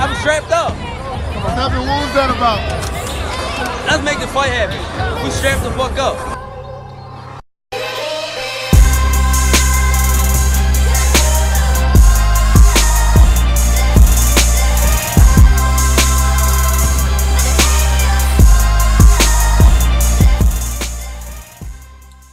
[0.00, 0.76] I'm strapped up.
[0.76, 1.56] Nothing.
[1.56, 1.88] happened?
[1.88, 2.62] What was that about?
[3.88, 5.24] Let's make the fight happen.
[5.24, 6.38] We strapped the fuck up.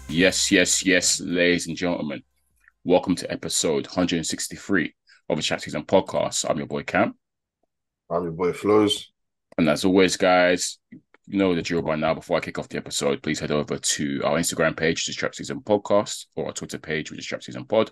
[0.07, 2.21] Yes, yes, yes, ladies and gentlemen.
[2.83, 4.93] Welcome to episode 163
[5.29, 6.47] of the Strap Season podcast.
[6.47, 7.15] I'm your boy Kam.
[8.09, 9.05] I'm your boy Flowz.
[9.57, 12.13] And as always, guys, you know the drill by now.
[12.13, 15.33] Before I kick off the episode, please head over to our Instagram page, the Strap
[15.33, 17.91] Season Podcast, or our Twitter page, which is Strap Season Pod.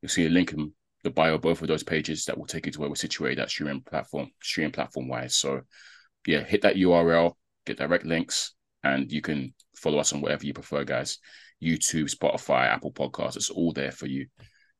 [0.00, 0.72] You'll see a link in
[1.04, 3.40] the bio of both of those pages that will take you to where we're situated
[3.40, 5.36] at streaming platform, streaming platform wise.
[5.36, 5.62] So
[6.26, 7.34] yeah, hit that URL,
[7.66, 11.18] get direct links, and you can follow us on whatever you prefer, guys.
[11.62, 14.26] YouTube, Spotify, Apple Podcasts, it's all there for you.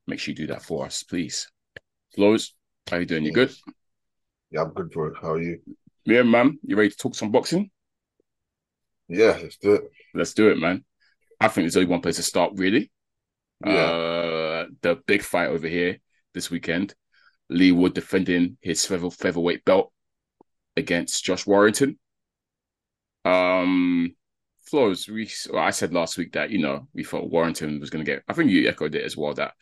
[0.07, 1.49] Make sure you do that for us, please.
[2.17, 2.51] Flowz,
[2.91, 3.25] how you doing?
[3.25, 3.53] You good?
[4.53, 5.15] Yeah, I'm good, bro.
[5.21, 5.61] How are you?
[6.05, 6.59] Yeah, man.
[6.63, 7.71] You ready to talk some boxing?
[9.09, 9.85] Yeah, let's do it.
[10.15, 10.85] Let's do it, man.
[11.41, 12.91] I think there's only one place to start, really.
[13.65, 13.73] Yeah.
[13.73, 15.99] Uh, the big fight over here
[16.35, 16.95] this weekend.
[17.49, 19.91] Leigh Wood defending his feather, featherweight belt
[20.77, 21.99] against Josh Warrington.
[23.25, 24.15] Um,
[24.71, 28.05] Flowz, we well, I said last week that you know we thought Warrington was going
[28.05, 28.23] to get.
[28.29, 29.55] I think you echoed it as well that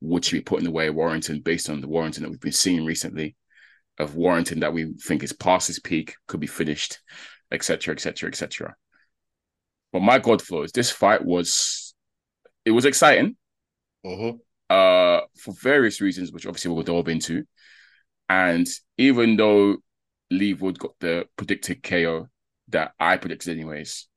[0.00, 3.36] Wood should be putting away Warrington based on the Warrington that we've been seeing recently,
[3.98, 7.00] of Warrington that we think is past his peak, could be finished,
[7.52, 8.74] etc., etc., etc.
[9.92, 11.94] But my God, Flowz, this fight was
[12.64, 13.36] it was exciting
[14.04, 14.36] Mm-hmm.
[14.68, 17.44] uh, for various reasons, which obviously we'll delve into.
[18.28, 18.66] And
[18.98, 19.76] even though
[20.30, 22.28] Leigh Wood got the predicted KO
[22.68, 24.08] that I predicted, anyways,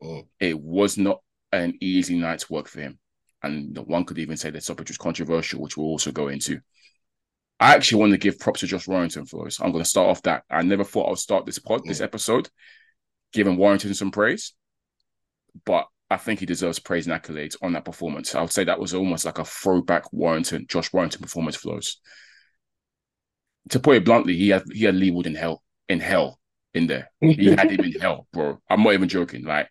[0.00, 0.28] Mm.
[0.38, 1.20] it was not
[1.50, 3.00] an easy night's work for him.
[3.42, 6.60] And one could even say that stoppage was controversial, which we'll also go into.
[7.60, 9.60] I actually want to give props to Josh Warrington for this.
[9.60, 10.44] I'm going to start off that.
[10.48, 12.04] I never thought I would start this pod, this mm.
[12.04, 12.48] episode,
[13.32, 14.54] giving Warrington some praise,
[15.64, 18.34] but I think he deserves praise and accolades on that performance.
[18.34, 21.96] I would say that was almost like a throwback Warrington, Josh Warrington performance Flowz.
[23.70, 26.38] To put it bluntly, he had he had Leigh Wood in hell, in hell,
[26.72, 27.10] in there.
[27.20, 28.58] He had him in hell, bro.
[28.70, 29.44] I'm not even joking.
[29.44, 29.68] Like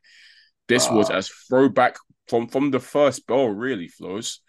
[0.68, 1.16] this was ah.
[1.16, 4.40] as throwback from from the first bell, really Flowz.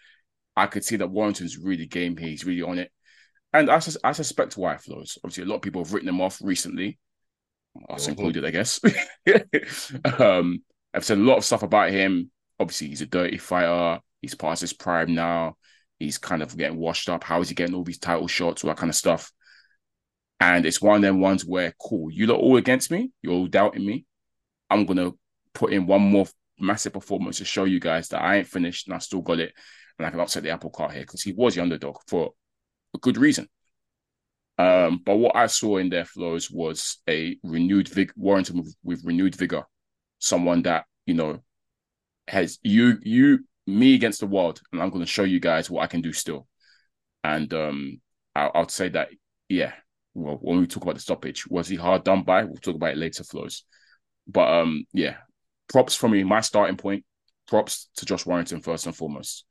[0.55, 2.29] I could see that Warrington's really game here.
[2.29, 2.91] He's really on it.
[3.53, 5.17] And I, sus- I suspect why Flowz.
[5.23, 6.99] Obviously, a lot of people have written him off recently,
[7.89, 8.79] us included, I guess.
[10.19, 12.31] um, I've said a lot of stuff about him.
[12.59, 14.01] Obviously, he's a dirty fighter.
[14.21, 15.55] He's past his prime now.
[15.97, 17.23] He's kind of getting washed up.
[17.23, 19.31] How is he getting all these title shots, all that kind of stuff?
[20.39, 23.11] And it's one of them ones where, cool, you lot all against me.
[23.21, 24.05] You're all doubting me.
[24.69, 25.11] I'm gonna
[25.53, 26.27] put in one more
[26.59, 29.53] massive performance to show you guys that I ain't finished and I still got it,
[29.97, 32.33] and I can upset the apple cart here because he was the underdog for
[32.93, 33.47] a good reason.
[34.57, 39.05] Um, but what I saw in their Flowz was a renewed vig Warrington with, with
[39.05, 39.63] renewed vigor,
[40.19, 41.39] someone that you know
[42.27, 45.83] has you you me against the world, and I'm going to show you guys what
[45.83, 46.47] I can do still.
[47.23, 48.01] And um,
[48.35, 49.09] I, I'd say that
[49.47, 49.73] yeah,
[50.13, 52.43] well, when we talk about the stoppage, was he hard done by?
[52.43, 53.61] We'll talk about it later, Flowz.
[54.27, 55.17] But um, yeah,
[55.71, 56.23] props for me.
[56.23, 57.05] My starting point.
[57.47, 59.43] Props to Josh Warrington first and foremost.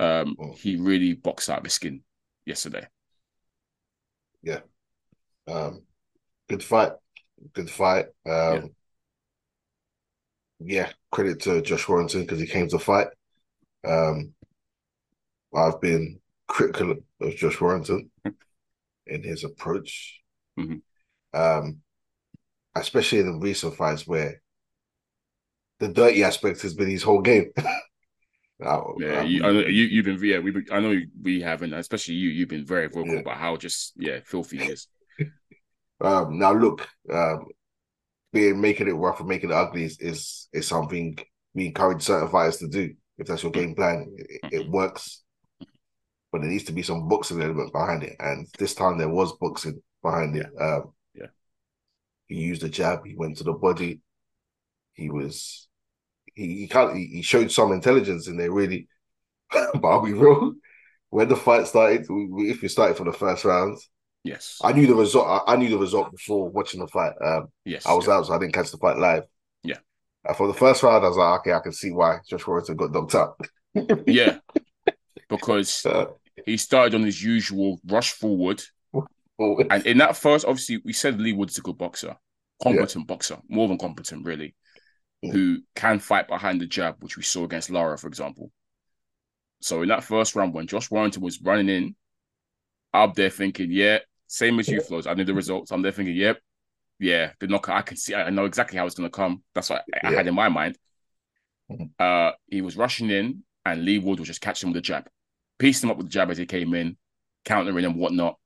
[0.00, 0.56] Um, Mm.
[0.56, 2.02] he really boxed out of his skin
[2.46, 2.86] yesterday.
[4.42, 4.60] Yeah.
[5.46, 5.82] Um,
[6.48, 6.92] good fight.
[7.54, 8.06] Good fight.
[8.26, 8.70] Um,
[10.60, 10.92] yeah.
[11.10, 13.08] credit to Josh Warrington because he came to fight.
[13.86, 14.34] Um,
[15.54, 18.10] I've been critical of Josh Warrington
[19.06, 20.20] in his approach.
[20.58, 20.82] Mhm.
[21.34, 21.78] Um,
[22.74, 24.40] especially in the recent fights where
[25.78, 27.52] the dirty aspect has been his whole game.
[28.62, 32.14] Now, Yeah, you, I know, you you've been yeah we I know we haven't especially
[32.14, 33.20] you you've been very vocal Yeah.
[33.20, 34.88] about how just yeah filthy is.
[36.00, 37.46] Um, now look, um,
[38.32, 41.16] being making it rough and making it ugly is, is is something
[41.54, 42.92] we encourage certain fighters to do.
[43.18, 45.22] If that's your game plan, it, it works.
[46.32, 49.36] But there needs to be some boxing element behind it, and this time there was
[49.38, 50.46] boxing behind it.
[50.60, 51.26] Um, Yeah.
[52.26, 53.04] he used a jab.
[53.06, 54.00] He went to the body.
[54.94, 55.68] He was
[56.34, 58.88] he he can't he, showed some intelligence in there really.
[59.50, 60.54] but I'll be real.
[61.10, 63.78] When the fight started, we, we, if we started from the first round,
[64.24, 65.26] Yes, I knew the result.
[65.26, 67.12] I, I knew the result before watching the fight.
[67.22, 68.14] Um, yes, I was yeah.
[68.14, 69.24] out, so I didn't catch the fight live.
[69.62, 69.78] Yeah.
[70.26, 72.76] Uh, for the first round, I was like, okay, I can see why Josh Warrington
[72.76, 73.36] got knocked out.
[74.06, 74.38] yeah
[75.32, 76.06] because Uh,
[76.46, 78.62] he started on his usual rush forward
[79.70, 82.16] and in that first obviously we said Leigh Wood's a good boxer,
[82.62, 84.54] competent boxer, more than competent really.
[85.30, 88.50] Who can fight behind the jab, which we saw against Lara, for example.
[89.60, 91.94] So in that first round, when Josh Warrington was running in,
[92.92, 95.06] I'm there thinking, yeah, same as you, Flowz.
[95.06, 95.70] I knew the results.
[95.70, 96.40] I'm there thinking, yep,
[96.98, 97.76] yeah, the knockout.
[97.76, 98.14] I can see.
[98.14, 99.44] I know exactly how it's going to come.
[99.54, 100.76] That's what I, I had in my mind.
[101.70, 101.84] Mm-hmm.
[101.98, 105.08] Uh, he was rushing in, and Leigh Wood was just catching him with a jab,
[105.58, 106.96] piecing him up with the jab as he came in,
[107.44, 108.38] countering and whatnot.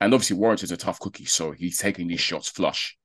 [0.00, 2.98] And obviously, Warrington's a tough cookie, so he's taking these shots flush.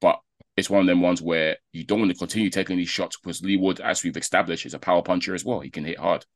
[0.00, 0.20] But
[0.58, 3.40] it's one of them ones where you don't want to continue taking these shots because
[3.42, 5.60] Leigh Wood, as we've established, is a power puncher as well.
[5.60, 6.26] He can hit hard.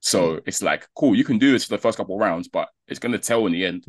[0.00, 0.42] So mm.
[0.46, 2.98] it's like, cool, you can do this for the first couple of rounds, but it's
[2.98, 3.84] going to tell in the end.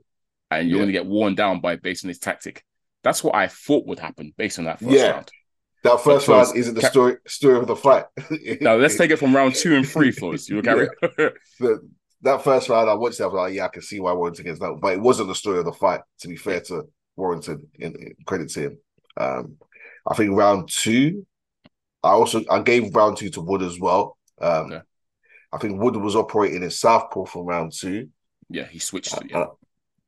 [0.52, 0.82] And you're yeah.
[0.82, 2.62] going to get worn down by based on his tactic.
[3.04, 5.12] That's what I thought would happen based on that first yeah.
[5.12, 5.32] round.
[5.84, 8.04] That first round isn't the story story of the fight.
[8.60, 10.42] no, let's take it from round two and three, Floyd.
[10.50, 11.30] You carry yeah.
[11.60, 11.90] the,
[12.24, 13.26] that first round, I watched that.
[13.26, 15.36] I was like, yeah, I can see why Warrington gets that, but it wasn't the
[15.36, 16.02] story of the fight.
[16.20, 16.84] To be fair to
[17.16, 18.78] Warrington, in, in credit to him.
[19.20, 19.58] Um,
[20.10, 21.26] I think round two,
[22.04, 24.18] I also I gave round two to Wood as well.
[24.42, 24.82] Um.
[25.52, 28.10] I think Wood was operating in southpaw from round two.
[28.50, 29.16] Yeah, he switched.
[29.18, 29.40] It, yeah.
[29.40, 29.48] Uh,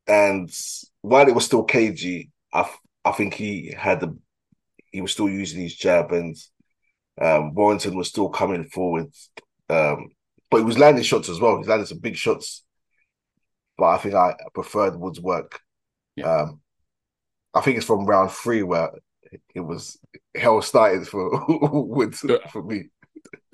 [0.08, 0.50] and
[1.02, 2.70] while it was still cagey, I
[3.04, 4.18] I think he had the
[4.92, 6.36] he was still using his jab and
[7.20, 9.14] um, Warrington was still coming forward.
[9.70, 10.10] Um,
[10.50, 11.58] but he was landing shots as well.
[11.58, 12.64] He's landing some big shots.
[13.78, 15.60] But I think I preferred Wood's work.
[16.16, 16.42] Yeah.
[16.42, 16.60] Um,
[17.54, 18.92] I think it's from round three where
[19.56, 19.98] it was
[20.36, 22.90] hell started for Wood for me.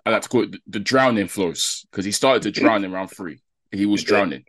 [0.06, 3.12] I like to call it the drowning Flowz because he started to drown in round
[3.12, 3.42] three.
[3.72, 4.46] He was drowning.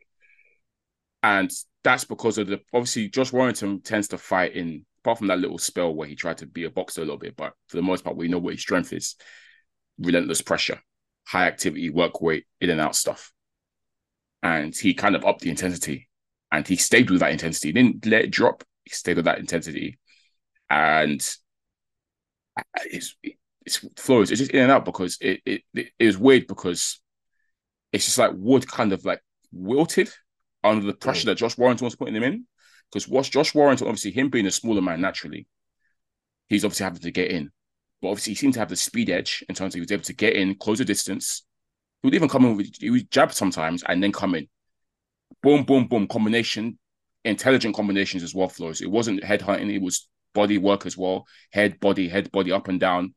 [1.23, 1.51] And
[1.83, 5.59] that's because of the obviously Josh Warrington tends to fight in apart from that little
[5.59, 8.05] spell where he tried to be a boxer a little bit, but for the most
[8.05, 9.17] part, we know what his strength is.
[9.99, 10.81] Relentless pressure,
[11.27, 13.33] high activity, work weight, in and out stuff.
[14.43, 16.09] And he kind of upped the intensity
[16.53, 17.69] and he stayed with that intensity.
[17.69, 18.65] He didn't let it drop.
[18.85, 19.99] He stayed with that intensity.
[20.71, 21.21] And
[22.85, 23.17] it's,
[23.65, 24.31] it's Flowz.
[24.31, 27.01] It's just in and out because it, it, it was weird because
[27.93, 29.21] it's just like Wood kind of like
[29.53, 30.11] wilted
[30.65, 31.27] under the pressure mm.
[31.27, 32.47] that Josh Warrington was putting him in.
[32.91, 35.47] Because Josh Warrington, obviously, him being a smaller man naturally,
[36.49, 37.51] he's obviously having to get in.
[38.01, 40.05] But obviously, he seemed to have the speed edge in terms of he was able
[40.05, 41.45] to get in, close the distance.
[42.03, 44.49] He would even come in with, he would jab sometimes and then come in.
[45.43, 46.79] Boom, boom, boom, combination,
[47.25, 48.81] intelligent combinations as well, Flowz.
[48.81, 50.09] It wasn't head hunting, it was
[50.39, 51.27] body work as well.
[51.53, 53.15] Head, body, head, body, up and down.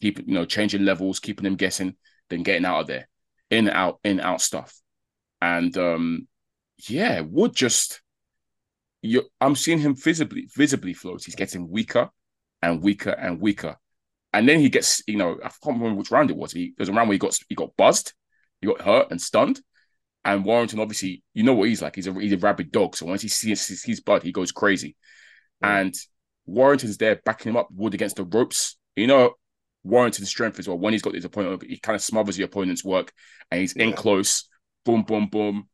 [0.00, 1.94] Keep, you know, changing levels, keeping them guessing,
[2.28, 3.08] then getting out of there.
[3.50, 4.74] In, out, in, out stuff.
[5.40, 6.26] And um,
[6.88, 8.02] yeah, Wood just
[9.02, 11.24] you I'm seeing him visibly visibly float.
[11.24, 12.08] He's getting weaker
[12.62, 13.76] and weaker and weaker.
[14.32, 16.52] And then he gets, you know, I can't remember which round it was.
[16.52, 18.14] He there's a round where he got he got buzzed,
[18.60, 19.60] he got hurt and stunned.
[20.24, 21.96] And Warrington, obviously, you know what he's like.
[21.96, 22.96] He's a he's a rabid dog.
[22.96, 24.96] So once he sees his blood, he goes crazy.
[25.60, 25.94] And
[26.46, 28.76] Warrington's there backing him up, wood against the ropes.
[28.96, 29.34] You know,
[29.84, 30.78] Warrington's strength as well.
[30.78, 33.12] When he's got his opponent, he kind of smothers the opponent's work
[33.50, 33.84] and he's yeah.
[33.84, 34.48] in close.
[34.84, 35.68] Boom, boom, boom.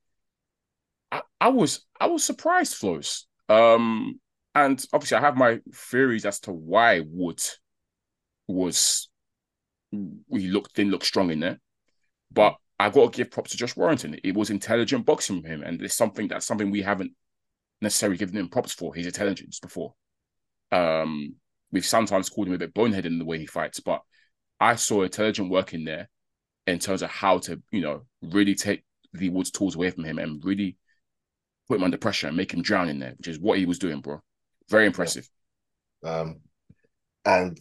[1.10, 3.24] I, I was I was surprised, Flowz.
[3.48, 4.20] Um,
[4.54, 7.40] and obviously, I have my theories as to why Wood
[8.46, 9.08] was
[9.90, 11.58] he looked didn't look strong in there,
[12.30, 14.18] but I got to give props to Josh Warrington.
[14.22, 17.12] It was intelligent boxing from him, and it's something that's something we haven't
[17.80, 19.94] necessarily given him props for his intelligence before.
[20.70, 21.36] Um,
[21.72, 24.02] we've sometimes called him a bit boneheaded in the way he fights, but
[24.60, 26.08] I saw intelligent work in there
[26.66, 30.18] in terms of how to, you know, really take the Woods tools away from him
[30.18, 30.76] and really
[31.68, 33.78] put him under pressure and make him drown in there, which is what he was
[33.78, 34.20] doing, bro.
[34.68, 35.28] Very impressive.
[36.04, 36.40] Um,
[37.24, 37.58] and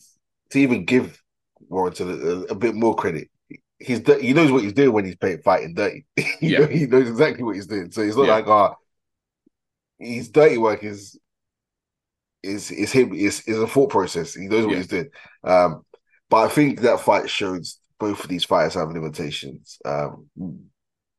[0.52, 1.22] to even give
[1.70, 3.30] Warrington a, a, bit more credit,
[3.80, 6.06] he's he knows what he's doing when he's playing, fighting dirty.
[6.16, 6.60] he, yeah.
[6.60, 7.92] knows, he knows exactly what he's doing.
[7.92, 8.34] So it's not yeah.
[8.34, 8.76] like, oh,
[10.00, 11.18] his dirty work is
[12.48, 14.34] is is him is is a thought process.
[14.34, 14.78] He knows what yeah.
[14.78, 15.10] he's doing.
[15.44, 15.86] Um,
[16.30, 19.78] but I think that fight shows both of these fighters have limitations.
[19.86, 20.28] Um,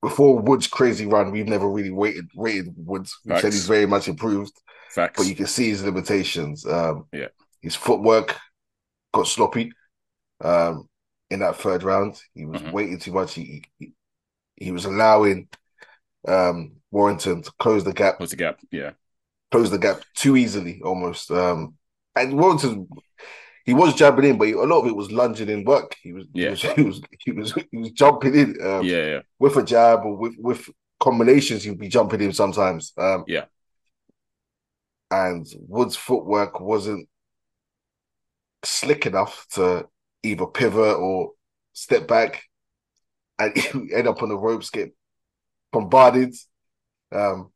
[0.03, 3.19] before Woods' crazy run, we've never really waited rated Woods.
[3.25, 4.53] We said he's very much improved.
[4.91, 5.19] Facts.
[5.19, 6.65] But you can see his limitations.
[6.67, 7.29] Um, yeah.
[7.61, 8.37] His footwork
[9.13, 9.73] got sloppy
[10.43, 10.89] um,
[11.31, 12.21] in that third round.
[12.35, 12.73] He was mm-hmm.
[12.73, 13.35] waiting too much.
[13.35, 13.93] He, he,
[14.57, 15.49] he was allowing
[16.27, 18.17] um, Warrington to close the gap.
[18.17, 18.93] Close the gap, yeah.
[19.51, 21.31] Close the gap too easily, almost.
[21.31, 21.75] Um,
[22.15, 22.89] and Warrington
[23.69, 25.95] he was jabbing in, but he, a lot of it was lunging in work.
[26.03, 26.55] He was, yeah.
[26.55, 29.63] he was, he was, he was, he was jumping in, um, yeah, yeah, with a
[29.63, 31.65] jab or with with combinations.
[31.65, 33.45] He'd be jumping in sometimes, um, yeah.
[35.11, 37.11] And Wood's footwork wasn't
[38.65, 39.87] slick enough to
[40.23, 41.33] either pivot or
[41.75, 42.45] step back
[43.39, 43.55] and
[43.93, 44.97] end up on the ropes, get
[45.73, 46.35] bombarded.
[47.13, 47.53] Um,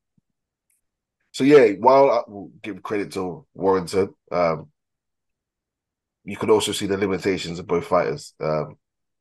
[1.32, 4.68] so yeah, while I will give credit to Warrington, um,
[6.24, 8.76] you could also see the limitations of both fighters um,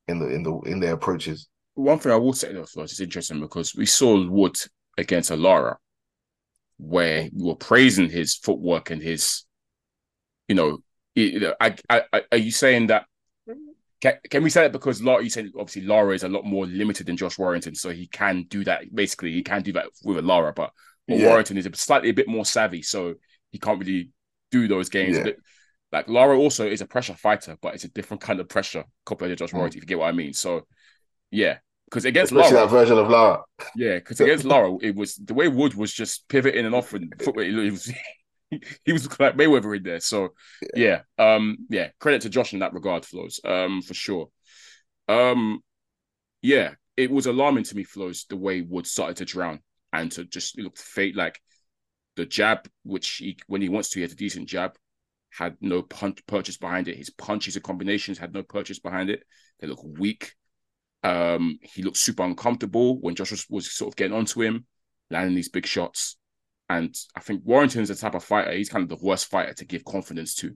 [0.08, 1.48] in the in the in their approaches.
[1.74, 4.58] One thing I will say though, is interesting because we saw Wood
[4.98, 5.78] against Lara,
[6.78, 9.46] where we were praising his footwork and his,
[10.50, 10.80] you know,
[11.18, 13.06] I, I, I, are you saying that?
[14.02, 16.66] Can, can we say that because Lara, you said obviously Lara is a lot more
[16.66, 18.94] limited than Josh Warrington, so he can do that.
[18.94, 20.72] Basically, he can do that with a Lara, but,
[21.08, 21.28] but yeah.
[21.28, 23.16] Warrington is a slightly a bit more savvy, so
[23.52, 24.12] he can't really
[24.52, 25.18] do those games.
[25.18, 25.34] Yeah.
[25.92, 29.32] like Lara also is a pressure fighter, but it's a different kind of pressure compared
[29.32, 29.56] to Josh mm.
[29.56, 29.80] Warrington.
[29.80, 30.68] If you get what I mean, so
[31.32, 33.44] yeah, because against Especially Lara, that version of Lara,
[33.76, 37.14] yeah, because against Lara, it was the way Wood was just pivoting and off and
[37.20, 37.44] football.
[37.44, 37.92] It was
[38.86, 40.00] he was like Mayweather in there.
[40.00, 40.30] So
[40.76, 41.02] yeah.
[41.18, 44.30] yeah, um, yeah, credit to Josh in that regard, Flowz, um, for sure.
[45.08, 45.62] Um,
[46.42, 49.60] yeah, it was alarming to me, Flowz, the way Wood started to drown
[49.94, 51.42] and to just look fake like
[52.16, 54.76] the jab, which he when he wants to, he has a decent jab,
[55.30, 56.98] had no punch purchase behind it.
[56.98, 59.24] His punches and combinations had no purchase behind it.
[59.60, 60.34] They look weak.
[61.04, 64.66] Um, he looked super uncomfortable when Josh was, sort of getting onto him,
[65.10, 66.18] landing these big shots.
[66.70, 69.54] And I think Warrington is the type of fighter, he's kind of the worst fighter
[69.54, 70.56] to give confidence to.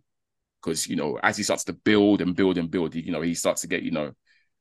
[0.61, 3.33] Because, you know, as he starts to build and build and build, you know, he
[3.33, 4.11] starts to get, you know,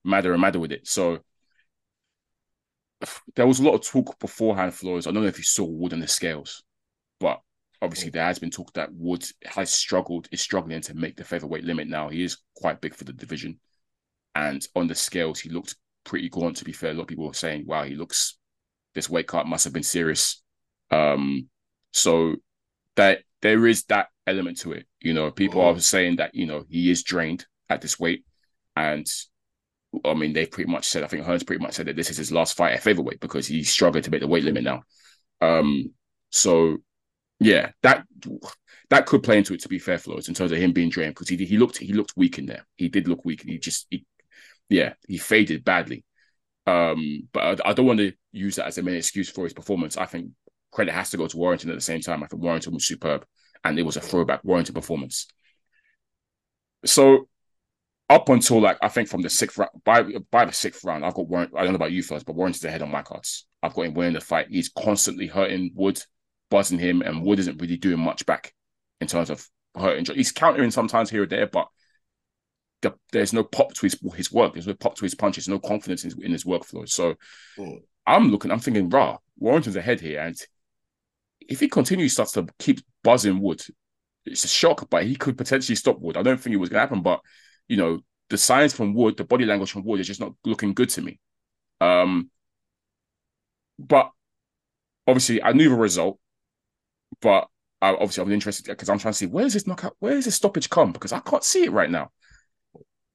[0.04, 0.86] madder and madder with it.
[0.86, 1.20] So
[3.34, 5.06] there was a lot of talk beforehand, Flowz.
[5.06, 6.62] I don't know if you saw Wood on the scales,
[7.20, 7.40] but
[7.82, 11.64] obviously there has been talk that Wood has struggled, is struggling to make the featherweight
[11.64, 12.08] limit now.
[12.08, 13.60] He is quite big for the division.
[14.34, 16.90] And on the scales, he looked pretty gaunt, to be fair.
[16.90, 18.38] A lot of people were saying, wow, he looks,
[18.94, 20.42] this weight cut must have been serious.
[20.90, 21.48] Um,
[21.92, 22.36] so
[22.96, 24.86] that there is that element to it.
[25.00, 25.76] You know, people mm-hmm.
[25.76, 28.24] are saying that you know he is drained at this weight,
[28.76, 29.06] and
[30.04, 31.02] I mean they've pretty much said.
[31.02, 33.46] I think Hearn's pretty much said that this is his last fight at featherweight because
[33.46, 34.82] he's struggling to make the weight limit now.
[35.40, 35.92] Um,
[36.30, 36.78] so
[37.40, 38.04] yeah, that
[38.90, 39.60] that could play into it.
[39.60, 41.92] To be fair, Flowz in terms of him being drained because he he looked he
[41.92, 42.66] looked weak in there.
[42.76, 43.42] He did look weak.
[43.42, 44.06] He just he,
[44.68, 46.04] yeah he faded badly.
[46.66, 49.52] Um, but I, I don't want to use that as a main excuse for his
[49.52, 49.96] performance.
[49.96, 50.30] I think
[50.72, 52.22] credit has to go to Warrington at the same time.
[52.22, 53.26] I think Warrington was superb
[53.64, 55.26] and it was a throwback Warrington performance.
[56.84, 57.28] So
[58.10, 61.14] up until like I think from the sixth round by by the sixth round, I've
[61.14, 61.58] got Warrington.
[61.58, 63.46] I don't know about you first, but Warrington's ahead on my cards.
[63.62, 64.48] I've got him winning the fight.
[64.50, 66.02] He's constantly hurting Wood,
[66.50, 68.52] buzzing him, and Wood isn't really doing much back
[69.00, 70.04] in terms of hurting.
[70.14, 71.68] He's countering sometimes here or there, but
[72.82, 74.52] the, there's no pop to his his work.
[74.52, 75.48] There's no pop to his punches.
[75.48, 76.86] no confidence in, in his workflow.
[76.88, 77.14] So
[77.58, 77.78] mm.
[78.06, 78.50] I'm looking.
[78.50, 80.36] I'm thinking, rah, Warrington's ahead here, and
[81.40, 83.62] if he continues starts to keep buzzing Wood,
[84.26, 86.18] it's a shock, but he could potentially stop Wood.
[86.18, 87.20] I don't think it was going to happen, but
[87.68, 90.74] you know, the signs from Wood, the body language from Wood is just not looking
[90.74, 91.20] good to me.
[91.80, 92.30] Um,
[93.78, 94.10] but
[95.06, 96.18] obviously, I knew the result,
[97.20, 97.48] but
[97.82, 100.16] I, obviously, I was interested because I'm trying to see where is this knockout, where
[100.16, 102.10] is this stoppage come because I can't see it right now.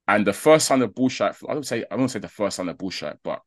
[0.08, 2.70] And the first sign of bullshit, I don't say I don't say the first sign
[2.70, 3.42] of bullshit, but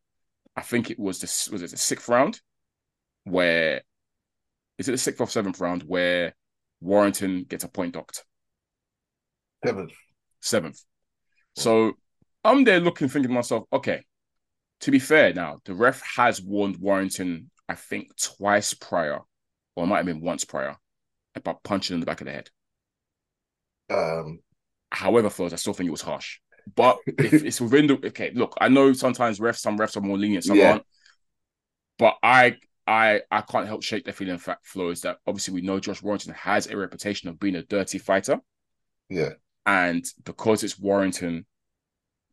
[0.57, 2.41] I think it was this was it the sixth round
[3.25, 3.83] where
[4.79, 6.35] is it the sixth or seventh round where
[6.81, 8.25] Warrington gets a point docked?
[9.65, 9.93] Seventh.
[10.41, 10.83] Seventh.
[11.57, 11.93] So
[12.45, 14.03] I'm there looking, thinking to myself, okay,
[14.81, 19.21] to be fair now, the ref has warned Warrington, I think, twice prior,
[19.77, 20.77] or it might have been once prior,
[21.35, 22.51] about punching in the back of the head.
[23.91, 24.41] Um,
[24.93, 26.39] However, first, I still think it was harsh.
[26.77, 30.19] But if it's within the okay, look, I know sometimes refs, some refs are more
[30.19, 30.73] lenient, some yeah.
[30.73, 30.83] aren't.
[31.99, 32.57] But I
[32.87, 36.03] I I can't help shake the feeling fact flow is that obviously we know Josh
[36.03, 38.39] Warrington has a reputation of being a dirty fighter.
[39.09, 39.31] Yeah.
[39.67, 41.47] And because it's Warrington,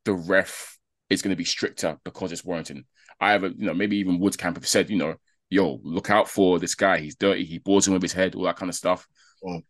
[0.05, 0.77] the ref
[1.09, 2.85] is going to be stricter because it's Warrington.
[3.19, 5.15] I have a, you know, maybe even Woods camp have said, you know,
[5.49, 6.99] yo, look out for this guy.
[6.99, 7.45] He's dirty.
[7.45, 9.07] He bores him with his head, all that kind of stuff.
[9.43, 9.63] Mm.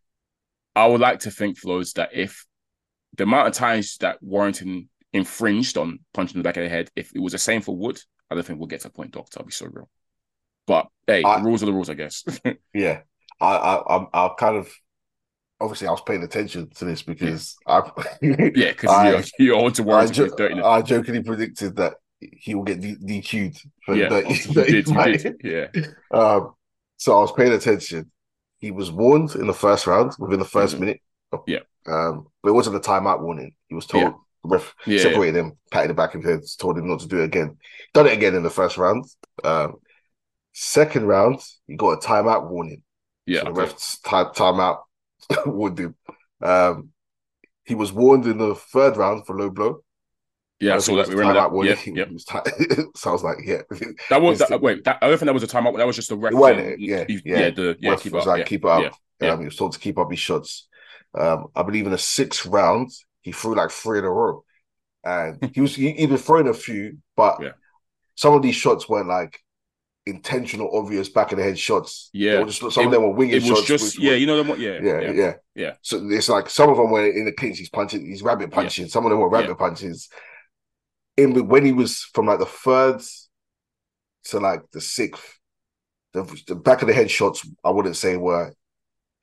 [0.75, 2.45] I would like to think, Flowz, that if
[3.17, 7.11] the amount of times that Warrington infringed on punching the back of the head, if
[7.15, 7.99] it was the same for Wood,
[8.29, 9.39] I don't think we'll get to a point, Doctor.
[9.39, 9.89] I'll be so real.
[10.67, 12.23] But hey, I, rules are the rules, I guess.
[12.73, 13.01] yeah,
[13.41, 14.71] I, I, I'm, I kind of
[15.59, 17.73] obviously I was paying attention to this because yeah.
[17.73, 20.03] I, yeah, because you you to worry.
[20.03, 20.29] I, jo-
[20.63, 24.21] I jokingly predicted that he will get DQ'd for yeah, the,
[24.53, 25.37] did, did.
[25.43, 25.67] yeah.
[26.11, 26.53] Um,
[26.97, 28.11] so I was paying attention.
[28.57, 30.79] He was warned in the first round within the 1st mm-hmm.
[30.79, 31.01] minute.
[31.47, 31.59] Yeah.
[31.87, 33.53] Um, but it wasn't a timeout warning.
[33.69, 34.11] He was told yeah.
[34.43, 37.07] the ref yeah, separated him, patted the back of his head, told him not to
[37.07, 37.57] do it again.
[37.93, 39.05] Done it again in the first round.
[39.45, 39.75] Um,
[40.61, 42.83] Second round, he got a timeout warning.
[43.25, 43.71] Yeah, so the okay.
[43.71, 44.79] refs time timeout
[45.45, 45.95] warned him.
[46.41, 46.89] Um,
[47.63, 49.83] he was warned in the third round for low blow.
[50.59, 51.07] Yeah, I saw that.
[51.07, 51.51] We remember that.
[51.51, 51.77] Warning.
[51.95, 52.09] Yep, yep.
[52.95, 53.62] so I was like, yeah.
[54.09, 54.83] That was that, wait.
[54.83, 55.77] That, I don't think that was a timeout.
[55.77, 56.33] That was just a ref.
[56.33, 57.50] yeah, yeah, yeah.
[57.50, 58.93] The yeah, keep was up, like, yeah, keep up.
[59.21, 60.67] Yeah, um, he was told to keep up his shots.
[61.17, 64.43] Um, I believe in the sixth round, he threw like three in a row,
[65.03, 67.51] and he was he, he was throwing a few, but yeah.
[68.15, 69.39] some of these shots weren't like
[70.09, 72.09] intentional, obvious back of the head shots.
[72.13, 72.43] Yeah.
[72.43, 73.65] Just, some It- of them were winging shots.
[73.65, 74.59] just yeah, were- you know them what?
[74.59, 75.73] Yeah, yeah, yeah, yeah.
[75.81, 77.57] So it's like some of them were in the clinch.
[77.57, 78.05] He's punching.
[78.05, 78.87] He's rabbit punching.
[78.87, 79.55] Some of them were rabbit Yeah.
[79.55, 80.09] punches.
[81.17, 83.01] In when he was from like the third
[84.25, 85.39] to like the sixth,
[86.13, 88.53] the, the back of the head shots I wouldn't say were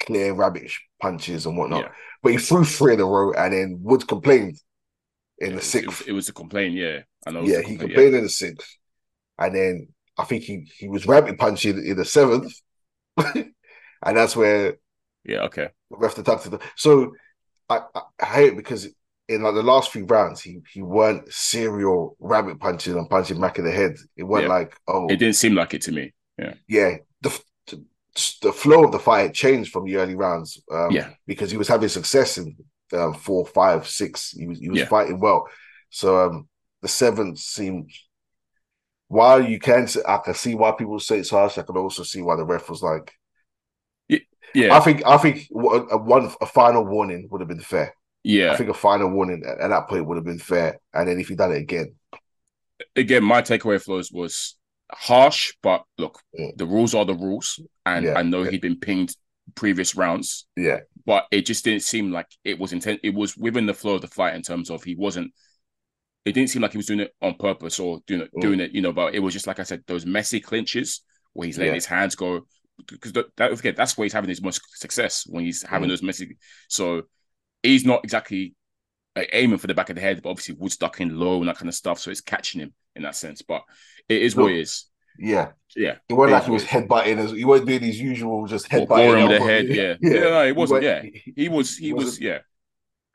[0.00, 1.84] clear rabbit punches and whatnot.
[1.84, 1.92] Yeah.
[2.22, 4.58] But he threw three in a row, and then Woods complained
[5.38, 6.02] in the sixth.
[6.02, 6.74] It, it was a complaint.
[6.74, 7.42] Yeah, I know.
[7.42, 8.76] yeah, a he complaint, complained in the sixth,
[9.38, 9.88] and then
[10.18, 12.52] I think he he was rabbit punching in the seventh,
[13.16, 13.52] and
[14.02, 14.76] that's where
[15.24, 15.68] Yeah, okay.
[15.90, 16.52] the ref deducted.
[16.52, 17.12] The, so
[17.68, 18.88] I, I, I hate it because
[19.28, 23.58] in like the last few rounds, he he weren't serial rabbit punching and punching back
[23.58, 23.96] in the head.
[24.16, 24.54] It weren't Yeah.
[24.54, 26.12] like oh It didn't seem like it to me.
[26.38, 27.40] yeah yeah the,
[28.42, 30.62] the flow of the fight changed from the early rounds.
[30.72, 31.10] Um, Yeah.
[31.26, 32.56] because he was having success in
[32.92, 34.30] um, four, five, six.
[34.30, 34.86] He was he was Yeah.
[34.86, 35.46] fighting well.
[35.90, 36.48] So um,
[36.82, 37.90] the seventh seemed.
[39.08, 41.58] While you can, say, I can see why people say it's harsh.
[41.58, 43.12] I can also see why the ref was like.
[44.54, 47.94] Yeah, I think I think a, one a final warning would have been fair.
[48.22, 50.80] Yeah, I think a final warning at, at that point would have been fair.
[50.94, 51.94] And then if he done it again,
[52.94, 54.56] Again, my takeaway Flowz was
[54.92, 56.56] harsh, but look, Mm.
[56.56, 58.14] the rules are the rules, and Yeah.
[58.18, 59.14] I know he'd been pinged
[59.54, 63.00] previous rounds, yeah, but it just didn't seem like it was intent.
[63.02, 65.32] It was within the flow of the fight in terms of he wasn't.
[66.26, 68.40] It didn't seem like he was doing it on purpose or doing it, Mm.
[68.42, 68.92] doing it, you know.
[68.92, 71.00] But it was just like I said, those messy clinches
[71.32, 71.76] where he's letting Yeah.
[71.76, 72.46] his hands go.
[72.86, 75.92] Because that, forget, that's where he's having his most success when he's having Mm.
[75.92, 76.36] those messy.
[76.68, 77.04] So
[77.62, 78.54] he's not exactly
[79.14, 81.56] like, aiming for the back of the head, but obviously Wood's ducking low and that
[81.56, 81.98] kind of stuff.
[82.00, 83.40] So it's catching him in that sense.
[83.40, 83.62] But
[84.10, 84.86] it is what it is.
[85.18, 85.52] yeah.
[85.74, 85.96] Yeah.
[86.08, 86.88] It wasn't It like he was what it is.
[87.16, 87.24] headbutting.
[87.24, 88.88] As, he wasn't doing his usual just Or headbutting.
[88.88, 89.68] gore him the head.
[89.68, 89.94] Yeah.
[90.02, 90.20] Yeah.
[90.20, 90.82] no, it wasn't.
[90.82, 91.02] wa- Yeah.
[91.34, 91.76] He was.
[91.78, 92.04] He was.
[92.06, 92.38] wasn't- Yeah.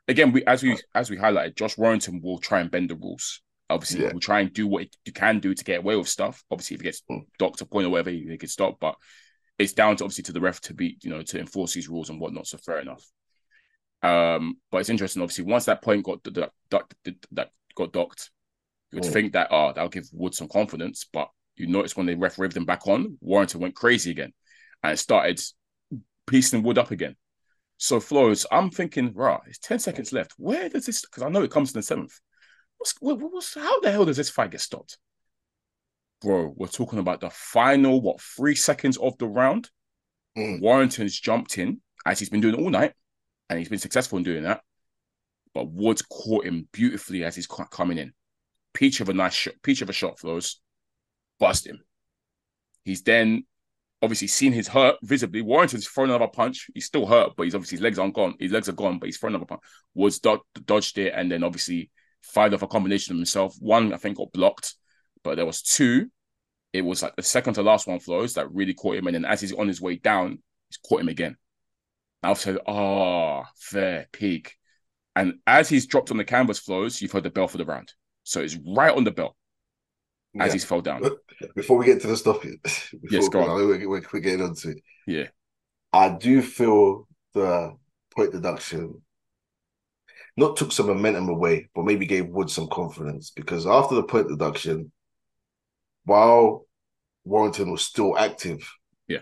[0.08, 3.40] Again, we as we as we highlighted, Josh Warrington will try and bend the rules.
[3.70, 4.10] Obviously, Yeah.
[4.10, 6.42] he'll try and do what you can do to get away with stuff.
[6.50, 7.26] Obviously, if he gets Mm.
[7.38, 8.78] docked a point or whatever, he, he could stop.
[8.80, 8.96] But
[9.58, 12.10] it's down to obviously to the ref to be, you know, to enforce these rules
[12.10, 12.46] and whatnot.
[12.48, 13.04] So fair enough.
[14.02, 15.22] Um, but it's interesting.
[15.22, 16.50] Obviously, once that point got that
[17.30, 18.30] that, got docked,
[18.90, 19.12] you would Mm.
[19.12, 21.06] think that oh, that'll give Wood some confidence.
[21.10, 24.32] But you notice when the ref revved him back on, Warrington went crazy again
[24.82, 25.40] and started
[26.26, 27.14] piecing Wood up again.
[27.82, 30.34] So Flowz, I'm thinking, right, it's 10 seconds left.
[30.36, 32.16] Where does this because I know it comes in the seventh.
[32.78, 34.98] What's, what, what's how the hell does this fight get stopped?
[36.20, 39.68] Bro, we're talking about the final, what, three seconds of the round.
[40.38, 40.60] Mm.
[40.60, 42.92] Warrington's jumped in, as he's been doing all night,
[43.50, 44.60] and he's been successful in doing that.
[45.52, 48.12] But Woods caught him beautifully as he's coming in.
[48.74, 50.54] Peach of a nice shot, peach of a shot Flowz.
[51.40, 51.80] bust him.
[52.84, 53.44] He's then
[54.02, 55.42] obviously seen his hurt visibly.
[55.42, 56.68] Warrington's thrown another punch.
[56.74, 58.34] He's still hurt, but he's obviously his legs aren't gone.
[58.38, 59.62] His legs are gone, but he's thrown another punch.
[59.94, 61.90] Woods do- dodged it and then obviously
[62.22, 63.54] fired off a combination of himself.
[63.60, 64.74] One, I think, got blocked,
[65.22, 66.10] but there was two.
[66.72, 69.06] It was like the second to last one Flowz that really caught him.
[69.06, 71.36] And then as he's on his way down, he's caught him again.
[72.22, 74.56] I've said, oh, fair peak.
[75.14, 77.92] And as he's dropped on the canvas Flowz, you've heard the bell for the round.
[78.24, 79.36] So it's right on the bell
[80.38, 80.52] as Yeah.
[80.52, 81.02] he's fell down.
[81.54, 83.54] Before we get to the stuff, before, Yes, go on.
[83.54, 84.78] We're, we're, we're getting onto it.
[85.06, 85.26] Yeah.
[85.92, 87.76] I do feel the
[88.14, 89.02] point deduction
[90.36, 94.28] not took some momentum away, but maybe gave Wood some confidence because after the point
[94.28, 94.90] deduction,
[96.04, 96.66] while
[97.24, 98.66] Warrington was still active,
[99.08, 99.18] Yeah.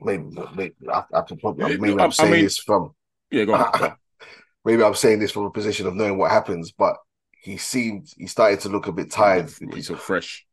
[0.00, 0.24] maybe,
[0.54, 2.94] maybe I, I can probably maybe I- I'm I saying mean- this from
[3.32, 3.94] Yeah, go on.
[4.64, 6.96] maybe I'm saying this from a position of knowing what happens, but
[7.42, 9.50] he seemed he started to look a bit tired.
[9.74, 10.46] He's so fresh.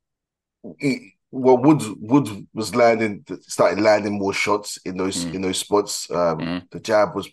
[0.79, 5.33] he, well, Woods Woods was landing, started landing more shots in those Mm.
[5.35, 6.09] in those spots.
[6.09, 6.69] Um, Mhm.
[6.71, 7.29] The jab was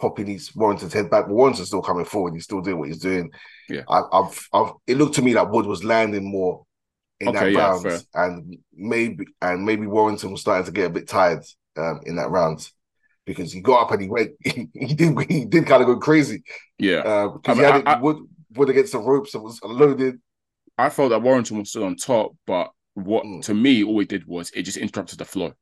[0.00, 2.34] popping his Warrington's head back, but Warrington's still coming forward.
[2.34, 3.30] He's still doing what he's doing.
[3.68, 3.82] Yeah.
[3.88, 6.64] I, I've, I've, it looked to me like Wood was landing more
[7.20, 11.08] in Okay, that round, and maybe and maybe Warrington was starting to get a bit
[11.08, 11.44] tired
[11.76, 12.68] um, in that round
[13.24, 16.42] because he got up and he went, he, did he did kind of go crazy
[16.78, 16.98] Yeah.
[16.98, 18.18] uh, because I he had it, I- I- Wood
[18.54, 20.20] Wood against the ropes and was loaded.
[20.76, 23.42] I felt that Warrington was still on top, but what Mm.
[23.42, 25.54] to me all it did was it just interrupted the flow.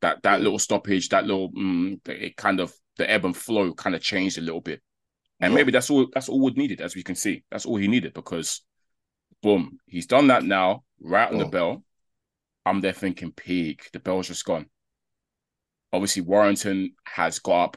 [0.00, 0.44] That that Mm.
[0.44, 4.38] little stoppage, that little mm, it kind of the ebb and flow kind of changed
[4.38, 4.82] a little bit,
[5.40, 5.56] and Yeah.
[5.56, 7.44] maybe that's all that's all Wood needed, as we can see.
[7.50, 8.62] That's all he needed because,
[9.42, 10.84] boom, he's done that now.
[11.00, 11.50] Right on the Mm.
[11.50, 11.84] bell,
[12.64, 13.90] I'm there thinking peak.
[13.92, 14.70] The bell's just gone.
[15.92, 17.76] Obviously, Warrington has got up.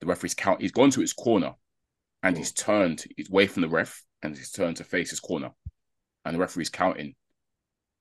[0.00, 0.60] The referee's count.
[0.60, 1.54] He's gone to his corner,
[2.22, 3.04] and he's turned.
[3.16, 5.50] He's away from the ref, and he's turned to face his corner,
[6.24, 7.14] and the referee's counting,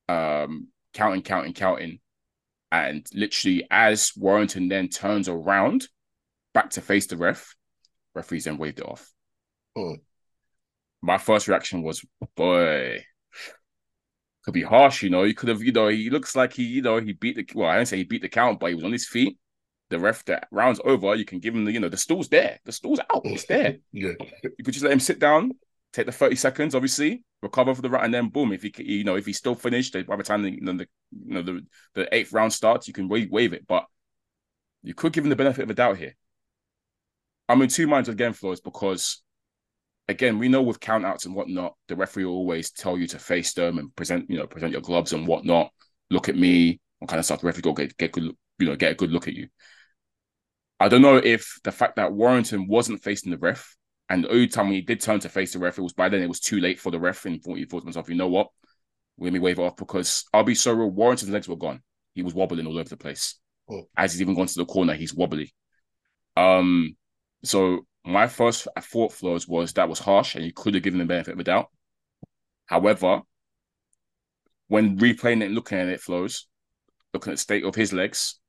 [0.09, 1.99] um, counting, counting, counting,
[2.71, 5.87] and literally as Warrington then turns around,
[6.53, 7.55] back to face the ref,
[8.15, 9.11] referees then waved it off.
[9.77, 10.01] Mm.
[11.01, 12.05] My first reaction was,
[12.35, 13.03] boy,
[14.43, 15.03] could be harsh.
[15.03, 15.61] You know, he could have.
[15.61, 16.63] You know, he looks like he.
[16.63, 17.47] You know, he beat the.
[17.55, 19.37] Well, I didn't say he beat the count, but he was on his feet.
[19.91, 21.71] The ref that rounds over, you can give him the.
[21.73, 22.59] You know, the stool's there.
[22.63, 23.21] The stool's out.
[23.25, 23.75] It's there.
[23.91, 25.51] yeah, You could just let him sit down,
[25.91, 28.53] take the thirty seconds, obviously, recover for the round, and then boom.
[28.53, 30.87] If he, you know, if he's still finished by the time the, you know, the,
[31.11, 33.67] you know, the the eighth round starts, you can wave, wave it.
[33.67, 33.85] But
[34.81, 36.15] you could give him the benefit of a doubt here.
[37.49, 39.21] I'm in two minds again, Flowz, because
[40.07, 43.53] again, we know with countouts and whatnot, the referee will always tell you to face
[43.53, 45.71] them and present, you know, present your gloves and whatnot.
[46.09, 47.41] Look at me, what kind of stuff.
[47.41, 49.49] The referee go get get good, you know, get a good look at you.
[50.81, 53.75] I don't know if the fact that Warrington wasn't facing the ref,
[54.09, 56.21] and the only time he did turn to face the ref, it was by then
[56.21, 58.47] it was too late for the ref, and he thought to himself, you know what,
[59.19, 60.89] let me wave it off because I'll be so real.
[60.89, 61.83] Warrington's legs were gone.
[62.15, 63.35] He was wobbling all over the place.
[63.69, 63.83] Oh.
[63.95, 65.53] As he's even gone to the corner, he's wobbly.
[66.35, 66.97] Um,
[67.43, 71.05] so my first thought Flowz was that was harsh and you could have given the
[71.05, 71.69] benefit of the doubt.
[72.65, 73.21] However,
[74.67, 76.45] when replaying it and looking at it Flowz,
[77.13, 78.39] looking at the state of his legs,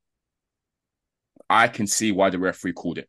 [1.52, 3.08] I can see why the referee called it.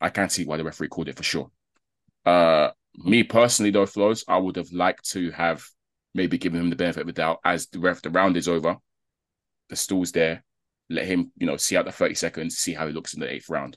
[0.00, 1.50] I can see why the referee called it for sure.
[2.26, 5.64] Uh me personally though, Flowz, I would have liked to have
[6.12, 8.76] maybe given him the benefit of the doubt as the ref the round is over,
[9.68, 10.42] the stool's there,
[10.90, 13.32] let him, you know, see out the 30 seconds, see how he looks in the
[13.32, 13.76] eighth round.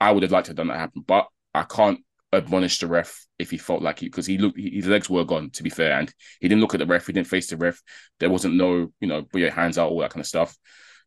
[0.00, 2.00] I would have liked to have done that happen, but I can't
[2.32, 5.50] admonish the ref if he felt like he because he looked his legs were gone
[5.50, 7.82] to be fair, and he didn't look at the ref, he didn't face the ref.
[8.20, 10.56] There wasn't no you know put your hands out all that kind of stuff.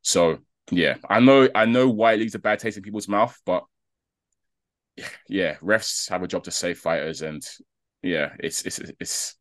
[0.01, 0.39] So
[0.71, 3.65] yeah, I know I know why it leaves a bad taste in people's mouth, but
[5.27, 7.43] yeah, refs have a job to save fighters, and
[8.01, 9.35] yeah, it's it's it's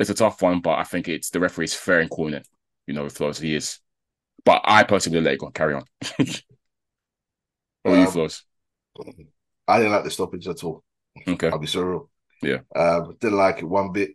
[0.00, 2.46] it's a tough one, but I think it's the referee is fair in calling it.
[2.86, 3.78] You know, with Flowz, he is.
[4.44, 5.50] But I personally let it go.
[5.50, 5.84] Carry on.
[7.82, 8.42] What are you, Um, Flowz?
[9.68, 10.82] I didn't like the stoppage at all.
[11.26, 11.50] Okay.
[11.50, 12.10] I'll be so real.
[12.42, 12.58] Yeah.
[12.74, 14.12] Um, didn't like it one bit.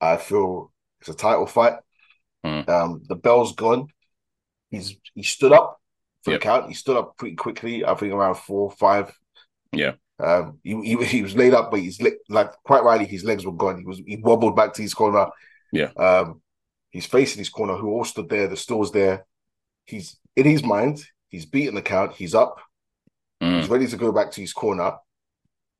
[0.00, 1.74] I feel it's a title fight.
[2.44, 2.68] Mm.
[2.68, 3.88] Um, the bell's gone.
[4.70, 5.80] He's he stood up
[6.24, 6.40] for Yep.
[6.40, 6.68] the count.
[6.68, 7.84] He stood up pretty quickly.
[7.84, 9.12] I think around four, five.
[9.72, 9.92] Yeah.
[10.20, 13.46] Um, he, he he was laid up, but he's le- like quite rightly, his legs
[13.46, 13.78] were gone.
[13.78, 15.26] He was he wobbled back to his corner.
[15.72, 15.90] Yeah.
[15.96, 16.42] Um,
[16.90, 17.74] he's facing his corner.
[17.74, 18.48] Who all stood there?
[18.48, 19.26] The stool's there.
[19.84, 21.04] He's in his mind.
[21.28, 22.14] He's beaten the count.
[22.14, 22.58] He's up.
[23.42, 23.60] Mm.
[23.60, 24.92] He's ready to go back to his corner.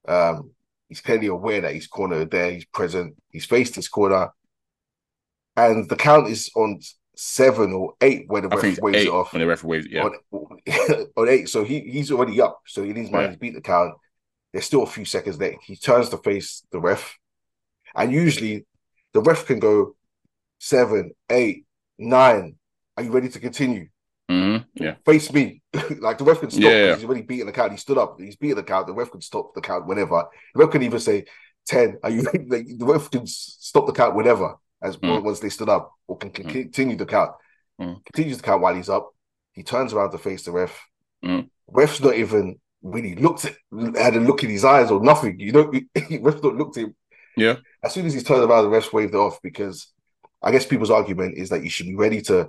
[0.07, 0.53] Um,
[0.89, 2.53] he's clearly aware that his corner there.
[2.53, 3.17] He's present.
[3.31, 4.31] He's faced his corner,
[5.57, 6.79] and the count is on
[7.21, 9.87] seven or eight where the ref waves it off when the referee waves.
[9.91, 10.05] Yeah.
[10.05, 11.49] on, on eight.
[11.49, 12.61] So he he's already up.
[12.67, 13.95] So in his mind, he's beat the count.
[14.53, 15.57] There's still a few seconds left.
[15.65, 17.19] He turns to face the ref,
[17.97, 18.67] and usually
[19.15, 19.97] the ref can go
[20.61, 21.67] seven, eight,
[21.99, 22.55] nine.
[22.97, 23.89] Are you ready to continue?
[24.31, 24.65] Mhm.
[24.75, 24.95] Yeah.
[25.05, 25.61] Face me.
[25.99, 26.95] like the ref can stop Yeah, because yeah.
[26.97, 27.73] he's already beaten the count.
[27.73, 28.21] He stood up.
[28.21, 28.87] He's beating the count.
[28.87, 30.25] The ref can stop the count whenever.
[30.55, 31.25] The ref can even say
[31.67, 31.99] ten.
[32.05, 32.45] Are you ready?
[32.49, 35.23] Like, the ref can stop the count whenever as Mm.
[35.23, 36.53] once they stood up, or can, can Mm.
[36.53, 37.33] continue the count.
[37.81, 38.05] Mm.
[38.05, 39.15] Continues the count while he's up.
[39.53, 40.87] He turns around to face the ref.
[41.25, 41.49] Mm.
[41.69, 43.57] Ref's not even really looked at,
[43.97, 45.39] had a look in his eyes or nothing.
[45.41, 45.73] You know,
[46.21, 46.97] ref's not looked at him.
[47.37, 47.57] Yeah.
[47.83, 49.93] As soon as he's turned around, the ref's waved it off because
[50.43, 52.49] I guess people's argument is that you should be ready to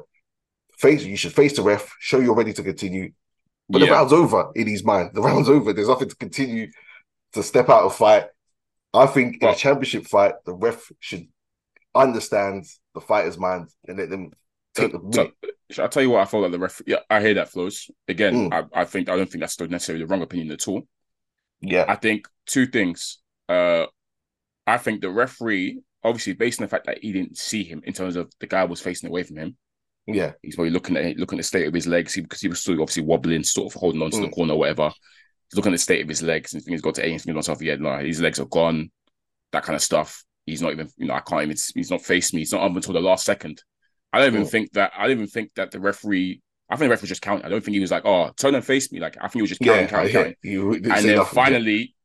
[0.77, 1.03] face.
[1.03, 3.11] You should face the ref, show you're ready to continue.
[3.71, 5.11] But the round's over in his mind.
[5.13, 5.73] The round's over.
[5.73, 6.71] There's nothing to continue
[7.33, 8.25] to step out of fight.
[8.93, 11.27] I think in a championship fight, the ref should
[12.03, 14.31] understand the fighter's mind and let them
[14.75, 15.33] take the So, minute.
[15.71, 16.81] shall I tell you what I felt like the ref?
[16.85, 17.89] Yeah, I hear that Flowz.
[18.07, 18.69] Again, Mm.
[18.73, 20.83] I, I think I don't think that's necessarily the wrong opinion at all.
[21.61, 23.19] Yeah, I think two things.
[23.47, 23.87] Uh,
[24.67, 27.93] I think the referee, obviously, based on the fact that he didn't see him in
[27.93, 29.57] terms of the guy was facing away from him,
[30.07, 32.59] yeah, he's probably looking at looking at the state of his legs because he was
[32.61, 34.31] still obviously wobbling, sort of holding on to the Mm.
[34.33, 34.89] corner, or whatever.
[35.49, 37.33] He's looking at the state of his legs and thinking he's got to aim, thinking
[37.33, 38.91] to himself, yeah, no, his legs are gone,
[39.51, 40.23] that kind of stuff.
[40.49, 41.57] He's not even, you know, I can't even.
[41.75, 42.41] He's not faced me.
[42.41, 43.63] He's not up until the last second.
[44.11, 44.91] I don't even think that.
[44.97, 46.41] I don't even think that the referee.
[46.69, 47.45] I think the referee was just counting.
[47.45, 48.99] I don't think he was like, oh, turn and face me.
[48.99, 49.89] Like I think he was just counting, yeah.
[49.89, 51.35] counting, counting You and then nothing.
[51.35, 51.95] finally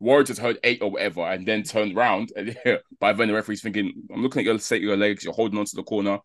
[0.00, 2.30] Warriors heard eight or whatever, and then turned around.
[2.36, 2.56] And
[3.00, 5.24] by then the referee's thinking, "I'm looking at your state of your legs.
[5.24, 6.18] You're holding on to the corner.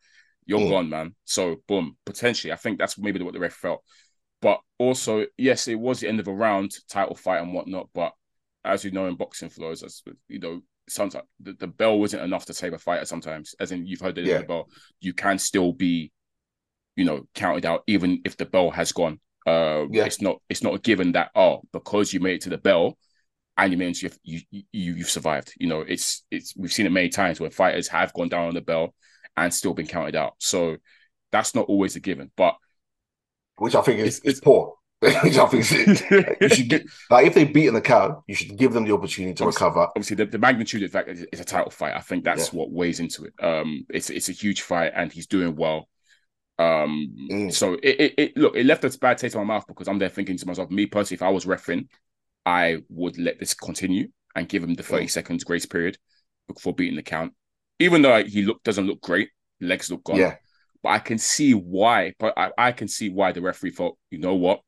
[0.45, 0.69] You're Mm.
[0.69, 3.83] gone, man." So boom, potentially, I think that's maybe what the ref felt.
[4.41, 7.89] But also, yes, it was the end of a round, title fight and whatnot.
[7.93, 8.11] But
[8.65, 12.45] as you know, in boxing Flowz, as you know, sometimes the, the bell wasn't enough
[12.45, 13.05] to save a fighter.
[13.05, 14.39] Sometimes, as in you've heard the, Yeah.
[14.39, 14.69] the bell,
[14.99, 16.11] you can still be,
[16.95, 19.19] you know, counted out even if the bell has gone.
[19.45, 20.05] Uh, Yeah.
[20.05, 22.97] it's not it's not a given that oh because you made it to the bell
[23.57, 25.53] and you means you've you, you you've survived.
[25.59, 28.53] You know, it's it's we've seen it many times where fighters have gone down on
[28.53, 28.93] the bell
[29.35, 30.35] and still been counted out.
[30.39, 30.77] So
[31.31, 32.31] that's not always a given.
[32.37, 32.55] But
[33.57, 34.75] which I think is, It's- is poor.
[35.23, 38.57] Which I think you should get like if they beat in the account, you should
[38.57, 39.87] give them the opportunity to Obviously- recover.
[39.87, 41.93] obviously the, the magnitude of the fact that a title fight.
[41.95, 43.33] I think that's what weighs into it.
[43.43, 45.87] Um, it's it's a huge fight, and he's doing well.
[46.59, 47.53] Um, Mm.
[47.53, 49.97] so it, it, it look it left a bad taste in my mouth because I'm
[49.99, 51.89] there thinking to myself, me personally, if I was refereeing,
[52.45, 55.09] I would let this continue and give him the 30 Mm.
[55.09, 55.97] seconds grace period
[56.47, 57.33] before beating the count.
[57.79, 59.29] Even though he look doesn't look great,
[59.61, 60.17] legs look gone.
[60.17, 60.35] Yeah,
[60.83, 62.13] But I can see why.
[62.19, 64.61] But I, I can see why the referee thought, you know what?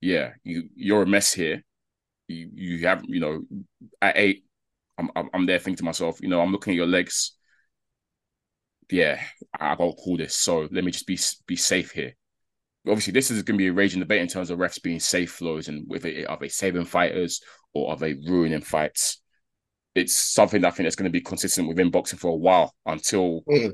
[0.00, 1.62] Yeah, you you're a mess here.
[2.28, 3.42] You you have you know
[4.00, 4.44] at eight,
[4.98, 7.32] I'm I'm, I'm there thinking to myself, you know, I'm looking at your legs.
[8.90, 9.20] Yeah,
[9.58, 10.34] I gotta call this.
[10.34, 12.14] So let me just be be safe here.
[12.86, 15.40] Obviously, this is going to be a raging debate in terms of refs being safe
[15.40, 17.40] Flowz and with it, are they saving fighters
[17.74, 19.20] or are they ruining fights?
[19.96, 22.72] It's something that I think that's going to be consistent within boxing for a while
[22.84, 23.72] until Mm.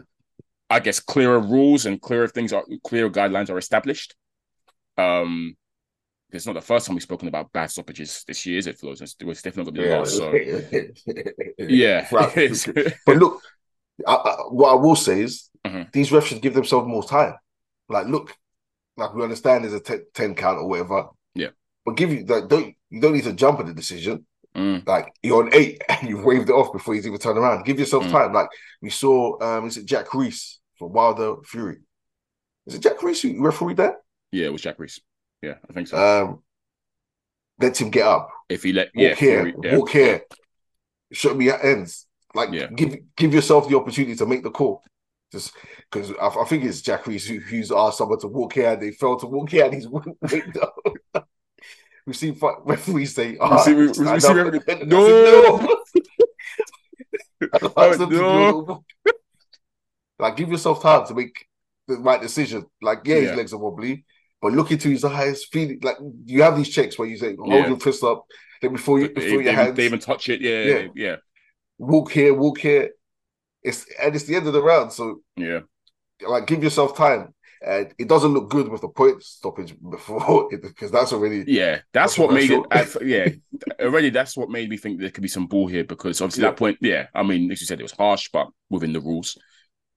[0.71, 4.15] I guess clearer rules and clearer things are clearer guidelines are established.
[4.97, 5.55] Um,
[6.33, 9.01] it's not the first time we've spoken about bad stoppages this year, is it, Flowz?
[9.03, 10.17] It's, it's definitely going to be the last.
[10.17, 12.95] So yeah, Right.
[13.07, 13.43] But look,
[14.07, 15.93] I, I, what I will say is Mhm.
[15.93, 17.35] these refs should give themselves more time.
[17.89, 18.35] Like, look,
[18.97, 21.07] like we understand there's a te- ten count or whatever.
[21.35, 21.51] Yeah.
[21.85, 24.27] But give you like don't you don't need to jump at the decision.
[24.57, 27.65] Mm, Like you're on eight and you've waved it off before he's even turned around.
[27.65, 28.11] Give yourself Mm.
[28.11, 28.33] time.
[28.33, 28.49] Like
[28.81, 31.79] we saw, um, is it Jack Reiss for Wilder Fury?
[32.67, 33.97] Is it Jack Reiss who refereed that?
[34.33, 35.01] yeah, it was Jack Reiss.
[35.43, 35.97] Yeah, I think so.
[35.97, 36.43] Um,
[37.61, 38.31] let him get up.
[38.49, 40.23] if he let Walk yeah, here, Fury- yeah, walk here.
[41.13, 42.07] Show me at ends.
[42.35, 42.67] Like Yeah.
[42.69, 44.83] give give yourself the opportunity to make the call.
[45.31, 45.53] Just
[45.91, 48.83] because I, I think it's Jack Reiss who, who's asked someone to walk here and
[48.83, 49.87] they failed to walk here and he's
[50.63, 50.75] up.
[52.07, 55.77] We've seen referees say, "Ah, see- we- we stand see up." referee- No.
[57.77, 58.85] I asked them to do No.
[60.19, 61.47] like give yourself time to make
[61.89, 62.67] the right decision.
[62.81, 64.05] Like, yeah, his legs are wobbly,
[64.43, 65.77] but look into his eyes, feel.
[65.83, 67.69] Like you have these checks where you say, hold Yeah.
[67.69, 68.27] your fist up,
[68.61, 70.41] then before you before they, your hands, they even touch it.
[70.43, 70.75] Yeah, Yeah.
[70.79, 71.17] yeah, yeah,
[71.79, 72.91] walk here, walk here.
[73.63, 75.61] It's and it's the end of the round, so yeah.
[76.29, 77.33] like give yourself time.
[77.65, 82.19] And it doesn't look good with the point stoppage before because that's already Yeah, that's
[82.19, 82.65] what made it.
[82.73, 83.29] I- yeah,
[83.81, 86.51] already that's what made me think there could be some ball here because obviously Yeah.
[86.51, 86.79] that point.
[86.81, 89.39] Yeah, I mean, as you said, it was harsh, but within the rules.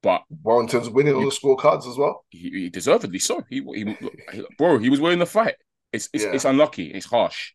[0.05, 2.23] But Warrington's winning on the scorecards as well.
[2.29, 3.43] he, he deservedly so.
[3.49, 3.97] He, he,
[4.33, 5.55] he- bro, he was winning the fight.
[5.91, 6.33] It's it's, Yeah.
[6.33, 6.91] it's unlucky.
[6.93, 7.53] It's harsh.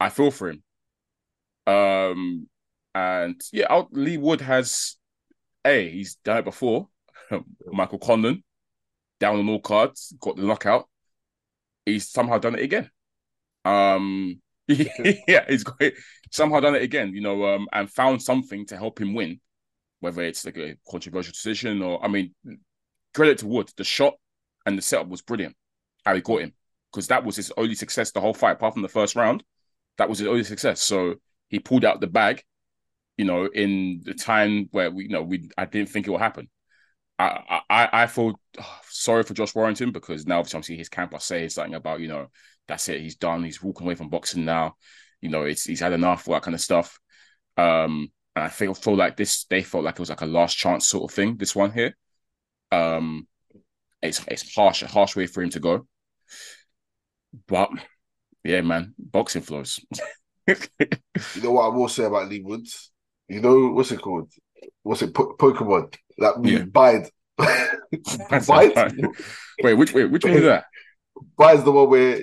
[0.00, 0.64] I feel for him.
[1.68, 2.48] Um,
[2.92, 4.96] and yeah, Leigh Wood has,
[5.64, 6.88] a he's done it before.
[7.66, 8.42] Michael Conlan
[9.20, 10.88] down on all cards, got the knockout.
[11.84, 12.90] He's somehow done it again.
[13.64, 15.94] Um, yeah, he's got it,
[16.32, 17.14] somehow done it again.
[17.14, 19.40] You know, um, and found something to help him win,
[20.00, 22.34] whether it's like a controversial decision or I mean,
[23.14, 24.14] credit to Wood, the shot
[24.64, 25.56] and the setup was brilliant.
[26.04, 26.52] How he got him
[26.96, 29.44] because that was his only success the whole fight, apart from the first round.
[29.98, 30.82] That was his only success.
[30.82, 31.16] So
[31.48, 32.42] he pulled out the bag,
[33.18, 36.20] you know, in the time where we, you know, we I didn't think it would
[36.20, 36.48] happen.
[37.18, 41.20] I I I feel oh, sorry for Josh Warrington because now obviously his camp are
[41.20, 42.28] saying something about you know
[42.68, 44.76] that's it he's done he's walking away from boxing now,
[45.20, 46.98] you know it's he's had enough all that kind of stuff.
[47.58, 50.56] Um, and I feel feel like this they felt like it was like a last
[50.56, 51.36] chance sort of thing.
[51.38, 51.96] This one here,
[52.70, 53.26] um,
[54.02, 55.86] it's it's harsh a harsh way for him to go,
[57.48, 57.70] but
[58.44, 59.80] yeah, man, boxing Flowz.
[61.34, 62.92] You know what I will say about Leigh Woods?
[63.28, 64.30] You know what's it called?
[64.84, 65.12] What's it?
[65.12, 65.92] Po- Pokemon.
[66.18, 66.58] That Yeah.
[66.58, 66.64] yeah.
[66.64, 67.08] bide.
[68.46, 68.94] bide.
[69.62, 70.66] wait, which wait, which one is that?
[71.36, 72.20] Bide's the one where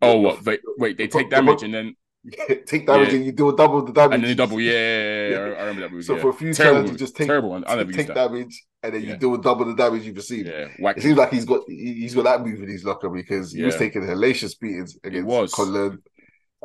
[0.00, 0.44] Oh, what?
[0.44, 1.94] Wait, wait, they take damage and then
[2.66, 3.16] take damage Yeah.
[3.16, 4.14] and you do a double the damage.
[4.14, 4.60] and then double.
[4.60, 6.02] Yeah, yeah, yeah, I remember that movie.
[6.04, 7.64] So for a few terrible, turns, you just take terrible one.
[7.66, 8.14] I never take that.
[8.14, 10.48] damage and then you do a double the damage you've received.
[10.48, 10.98] Yeah, whack.
[10.98, 13.62] It seems like he's got he- he's got that move in his locker because he
[13.62, 15.52] was taking hellacious beatings against was.
[15.52, 15.98] Conlan,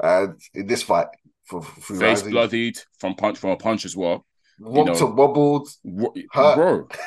[0.01, 1.07] and in this fight
[1.45, 4.25] for, for face rising, bloodied from punch from a punch as well.
[4.59, 4.85] know.
[4.93, 5.69] and wobbled.
[6.33, 6.55] Hurt.
[6.55, 6.87] bro,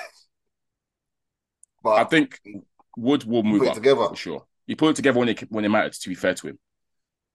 [1.83, 2.39] But I think
[2.97, 4.09] Wood will move up together.
[4.09, 4.45] for sure.
[4.67, 5.93] He put it together when it when it mattered.
[5.95, 6.59] To be fair to him,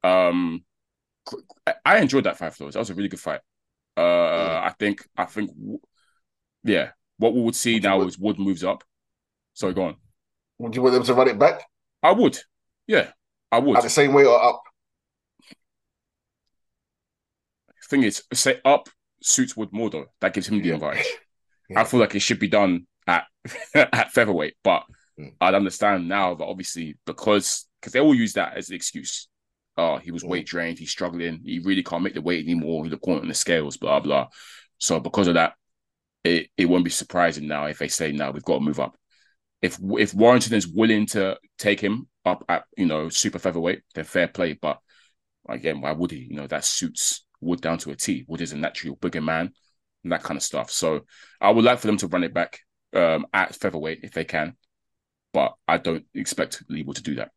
[0.03, 0.63] um,
[1.65, 2.73] I- enjoyed that fight Flowz.
[2.73, 3.41] That was a really good fight.
[3.97, 4.01] Uh,
[4.63, 5.51] I think I think,
[6.63, 6.91] yeah.
[7.17, 8.83] What we would see Would now is Wood moves up.
[9.53, 9.95] So go on.
[10.59, 11.63] Would you want them to run it back
[12.03, 12.37] I would.
[12.87, 13.11] Yeah,
[13.51, 13.77] I would.
[13.77, 14.61] at the same way or up?
[17.89, 18.89] thing is, say up
[19.21, 20.07] suits Wood more though.
[20.21, 20.75] That gives him the Yeah.
[20.75, 21.05] advantage.
[21.67, 21.81] Yeah.
[21.81, 23.25] I feel like it should be done at
[23.73, 24.83] at featherweight, but
[25.17, 25.31] Mm.
[25.39, 29.29] I'd understand now that obviously because because they all use that as an excuse.
[29.77, 32.89] Oh, he was weight drained, he's struggling, he really can't make the weight anymore, he
[32.89, 34.27] look caught on the scales, blah blah.
[34.77, 35.53] So because of that,
[36.23, 38.97] it, it won't be surprising now if they say now we've got to move up.
[39.61, 44.05] If if Warrington is willing to take him up at you know super featherweight, then
[44.05, 44.53] fair play.
[44.53, 44.79] But
[45.47, 46.27] again, why would he?
[46.29, 48.25] You know that suits Wood down to a T.
[48.27, 49.51] Wood is a natural bigger man,
[50.03, 50.71] and that kind of stuff.
[50.71, 51.01] So
[51.39, 52.59] I would like for them to run it back
[52.93, 54.55] um, at featherweight if they can,
[55.33, 57.31] but I don't expect Lebo to do that.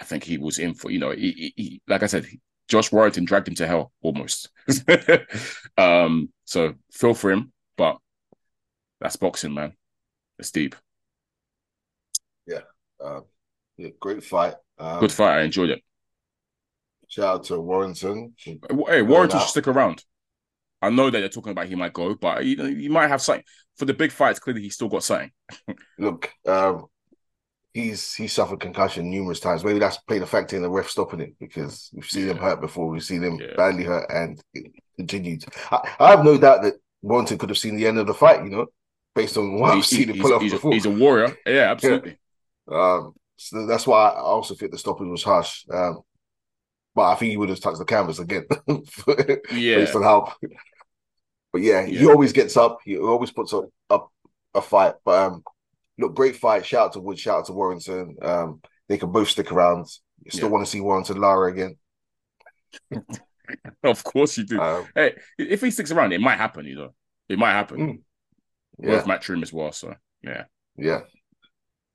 [0.00, 2.26] I think he was in for you know he, he, like I said,
[2.68, 4.48] Josh Warrington dragged him to hell almost.
[5.78, 7.98] um, so feel for him, but
[9.00, 9.74] that's boxing, man.
[10.38, 10.74] It's deep.
[12.46, 12.60] Yeah,
[13.04, 13.24] um,
[13.76, 14.54] yeah, great fight.
[14.78, 15.38] Um, Good fight.
[15.38, 15.82] I enjoyed it.
[17.08, 18.34] Shout out to Warrington.
[18.38, 20.04] Hey, Warrington should stick around.
[20.80, 23.20] I know that they're talking about he might go, but you know, you might have
[23.20, 23.44] something
[23.76, 24.38] for the big fights.
[24.38, 25.30] Clearly, he's still got something.
[25.98, 26.86] Look, um,
[27.74, 29.64] he's he suffered concussion numerous times.
[29.64, 32.32] Maybe that's played a factor in the ref stopping it because we've seen Yeah.
[32.32, 32.88] him hurt before.
[32.88, 33.54] We've seen him Yeah.
[33.56, 35.44] badly hurt, and it continued.
[35.70, 38.42] I, I have no doubt that Warrington could have seen the end of the fight.
[38.44, 38.66] You know,
[39.14, 40.72] based on what I've He- seen him he's, pull off he's a, before.
[40.72, 41.36] he's a warrior.
[41.46, 42.18] Yeah, absolutely.
[42.70, 45.64] Um, so that's why I also think the stoppage was harsh.
[45.72, 46.00] Um,
[46.94, 48.44] but I think he would have touched the canvas again,
[49.52, 49.76] Yeah.
[49.76, 50.34] based on how.
[51.52, 52.78] But yeah, he always gets up.
[52.84, 54.10] He always puts up up
[54.54, 54.94] a fight.
[55.04, 55.44] But um,
[56.00, 56.66] look, great fight.
[56.66, 57.18] Shout out to Wood.
[57.18, 58.16] Shout out to Warrington.
[58.22, 59.86] Um, they can both stick around.
[60.24, 60.52] You still Yeah.
[60.52, 61.76] want to see Warrington Lara again.
[63.82, 64.60] Of course you do.
[64.60, 66.64] Um, Hey, if he sticks around, it might happen.
[66.66, 66.94] You know,
[67.28, 67.78] it might happen.
[67.78, 67.98] Mm.
[68.78, 68.96] Yeah.
[68.96, 69.72] Both matchroom as well.
[69.72, 70.44] So yeah,
[70.76, 71.00] yeah.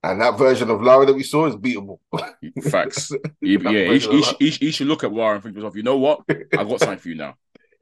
[0.03, 1.99] And that version of Lara that we saw is beatable.
[2.69, 3.09] facts.
[3.41, 5.75] He, yeah, he, he, should- he, he should look at War and think to himself,
[5.77, 6.21] you know what?
[6.29, 7.35] I've got something for you now.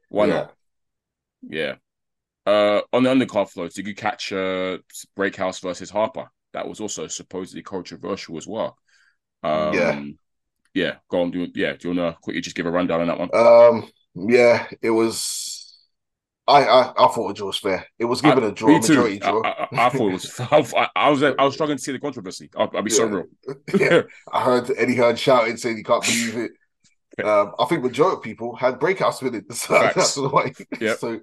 [0.08, 0.34] Why Yeah.
[0.34, 0.54] not?
[1.48, 1.74] Yeah.
[2.46, 4.78] Uh, on the undercard Flowz, did you catch uh
[5.16, 6.26] Braekhus versus Harper?
[6.52, 8.76] That was also supposedly controversial as well.
[9.42, 10.04] Um, Yeah.
[10.74, 10.94] Yeah.
[11.10, 11.30] Go on.
[11.30, 11.72] Do yeah.
[11.76, 13.30] Do you want to quickly just give a rundown on that one?
[13.34, 15.60] Um, yeah, it was.
[16.46, 17.86] I I, I thought a draw was fair.
[17.98, 19.42] It was given I- a draw, majority draw.
[19.42, 20.40] I, I, I thought it was.
[20.40, 21.22] I, I was.
[21.22, 22.50] I was struggling to see the controversy.
[22.56, 23.24] I'll, I'll be so real.
[23.78, 24.02] yeah,
[24.32, 27.24] I heard Eddie Hearn shouting, saying he can't believe it.
[27.24, 29.52] Um, I think majority of people had Braekhus with it.
[29.54, 29.94] So Facts.
[29.94, 30.52] that's why.
[30.80, 30.98] Yep.
[30.98, 31.20] So,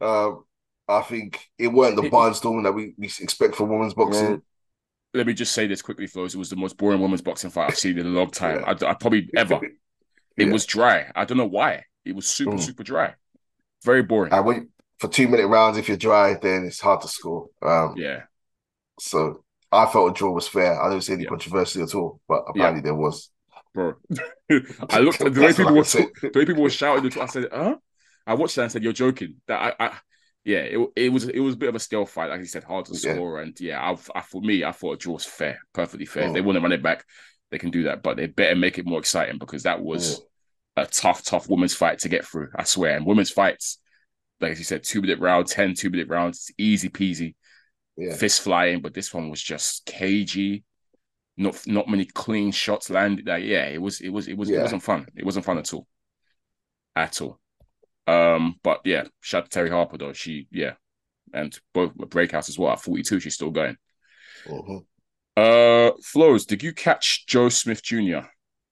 [0.00, 0.44] um,
[0.88, 4.24] I think it weren't the barnstorming that we, we expect from women's boxing.
[4.28, 4.42] Well,
[5.14, 6.34] let me just say this quickly, Flowz.
[6.34, 8.60] It was the most boring women's boxing fight I've seen in a long time.
[8.60, 8.74] Yeah.
[8.88, 9.60] I, I probably ever.
[10.36, 10.52] It Yeah.
[10.52, 11.10] was dry.
[11.14, 11.84] I don't know why.
[12.04, 12.60] It was super, Mm.
[12.60, 13.14] super dry.
[13.84, 14.32] Very boring.
[14.32, 14.68] I went
[14.98, 17.48] for two minute rounds, if you're dry, then it's hard to score.
[17.62, 18.22] Um, yeah.
[19.00, 20.80] so I felt a draw was fair.
[20.80, 21.30] I don't see any Yeah.
[21.30, 23.30] controversy at all, but apparently there was.
[23.74, 23.94] bro.
[24.90, 27.20] I looked at the way people were the way people were shouting.
[27.20, 27.76] I said, "Huh?"
[28.26, 29.96] I watched that and said, "You're joking." That I, I
[30.44, 32.64] yeah, it, it was it was a bit of a scale fight, like you said,
[32.64, 33.14] hard to Yeah.
[33.14, 33.40] score.
[33.40, 36.24] And yeah, I, I for me, I thought a draw was fair, perfectly fair.
[36.24, 36.34] If Mm.
[36.34, 37.04] they want to run it back,
[37.50, 40.22] they can do that, but they better make it more exciting because that was
[40.76, 42.48] a tough, tough women's fight to get through.
[42.56, 42.96] I swear.
[42.96, 43.78] And women's fights,
[44.40, 47.34] like you said, two minute round, 10 two minute rounds, it's easy peasy,
[47.96, 48.14] Yeah.
[48.14, 48.82] fist flying.
[48.82, 50.64] But this one was just cagey.
[51.36, 53.26] Not not many clean shots landed.
[53.26, 55.06] Like, yeah, it was it was it was it wasn't fun.
[55.16, 55.86] It wasn't fun at all.
[56.96, 57.40] At all.
[58.06, 60.12] Um, but yeah, shout out to Terri Harper though.
[60.12, 60.74] She yeah.
[61.32, 62.72] And both Braekhus as well.
[62.72, 63.76] At 42, she's still going.
[64.46, 64.84] Mhm.
[65.36, 68.20] Uh Flowz, did you catch Joe Smith Jr.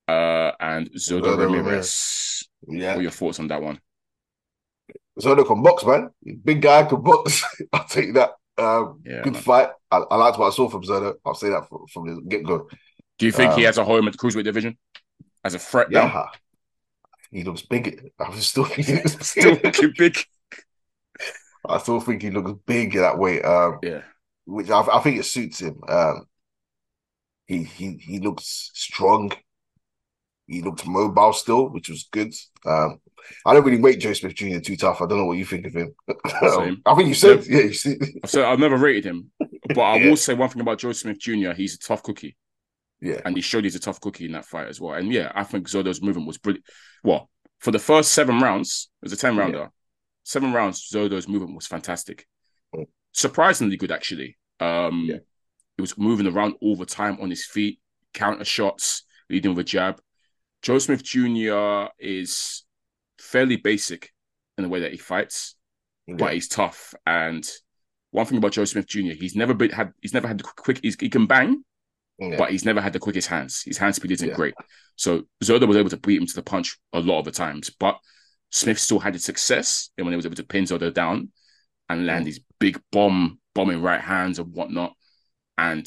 [0.07, 2.47] uh and Zurdo Ramirez?
[2.69, 2.91] Yeah.
[2.93, 3.81] What are your thoughts on that one?
[5.21, 6.11] Zurdo can box, man.
[6.45, 7.43] Big guy can box.
[7.73, 8.31] I'll take that.
[8.59, 9.43] Um, Yeah, good man.
[9.43, 9.69] fight.
[9.91, 11.15] I, I liked what I saw from Zurdo.
[11.25, 12.69] I'll say that from, from the get go.
[13.19, 14.79] Do you think he Um, has a home at the cruiserweight division
[15.45, 16.29] as a threat now?
[17.33, 18.13] Yeah, he looks big.
[18.19, 19.65] I was still think he looks Still big.
[19.65, 20.19] looking big.
[21.69, 23.43] I still think he looks big that way.
[23.43, 24.03] Um, Yeah,
[24.47, 25.81] which I, I think it suits him.
[25.89, 26.27] Um,
[27.47, 29.33] he he he looks strong.
[30.47, 32.35] He looked mobile still, which was good.
[32.67, 33.01] Um,
[33.47, 34.59] I don't really rate Joe Smith Jr.
[34.61, 35.01] too tough.
[35.01, 35.95] I don't know what you think of him.
[36.49, 36.83] Same.
[36.85, 39.31] I think you said, yeah, you see, I've said I've never rated him,
[39.73, 40.11] but I Yeah.
[40.11, 41.53] will say one thing about Joe Smith Jr.
[41.53, 42.37] He's a tough cookie,
[43.03, 44.95] yeah, and he showed he's a tough cookie in that fight as well.
[44.95, 46.65] And yeah, I think Zurdo's movement was brilliant.
[47.05, 49.71] Well, for the first seven rounds, it was a ten rounder.
[50.25, 52.27] Seven rounds, Zurdo's movement was fantastic,
[52.75, 52.87] Mm.
[53.13, 54.39] surprisingly good actually.
[54.61, 55.19] Um, Yeah.
[55.77, 57.81] he was moving around all the time on his feet,
[58.15, 60.01] counter shots, leading with a jab.
[60.63, 61.87] Joe Smith Jr.
[61.99, 62.63] is
[63.19, 64.13] fairly basic
[64.57, 65.57] in the way that he fights,
[66.07, 66.15] yeah.
[66.17, 66.95] but he's tough.
[67.05, 67.45] And
[68.13, 70.79] one thing about Joe Smith Jr., he's never been had he's never had the quick.
[70.83, 71.65] He's, he can bang,
[72.19, 72.37] yeah.
[72.37, 73.63] but he's never had the quickest hands.
[73.63, 74.35] His hand speed isn't Yeah.
[74.35, 74.55] great.
[74.97, 77.71] So Zurdo was able to beat him to the punch a lot of the times,
[77.71, 77.99] but
[78.51, 81.31] Smith still had his success and when he was able to pin Zurdo down
[81.89, 82.27] and land Mm.
[82.27, 84.95] these big bomb bombing right hands and whatnot.
[85.59, 85.87] And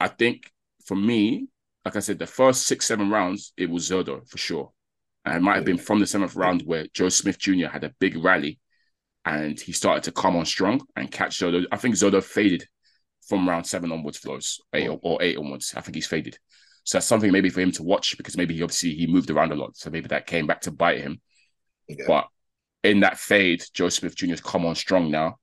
[0.00, 0.50] I think
[0.86, 1.48] for me,
[1.84, 4.72] like I said, the first six, seven rounds, it was Zurdo for sure.
[5.24, 7.66] And it might have been from the seventh round where Joe Smith Jr.
[7.68, 8.58] had a big rally
[9.24, 11.64] and he started to come on strong and catch Zurdo.
[11.72, 12.66] I think Zurdo faded
[13.28, 15.74] from round seven onwards, Flowz eight or, or eight onwards.
[15.76, 16.38] I think he's faded.
[16.84, 19.52] So that's something maybe for him to watch because maybe he obviously he moved around
[19.52, 19.76] a lot.
[19.76, 21.20] So maybe that came back to bite him.
[21.88, 22.04] Yeah.
[22.06, 22.28] But
[22.82, 24.28] in that fade, Joe Smith Jr.
[24.28, 25.38] has come on strong now.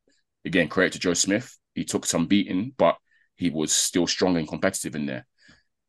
[0.46, 1.58] Again, credit to Joe Smith.
[1.74, 2.98] He took some beating, but
[3.36, 5.26] he was still strong and competitive in there.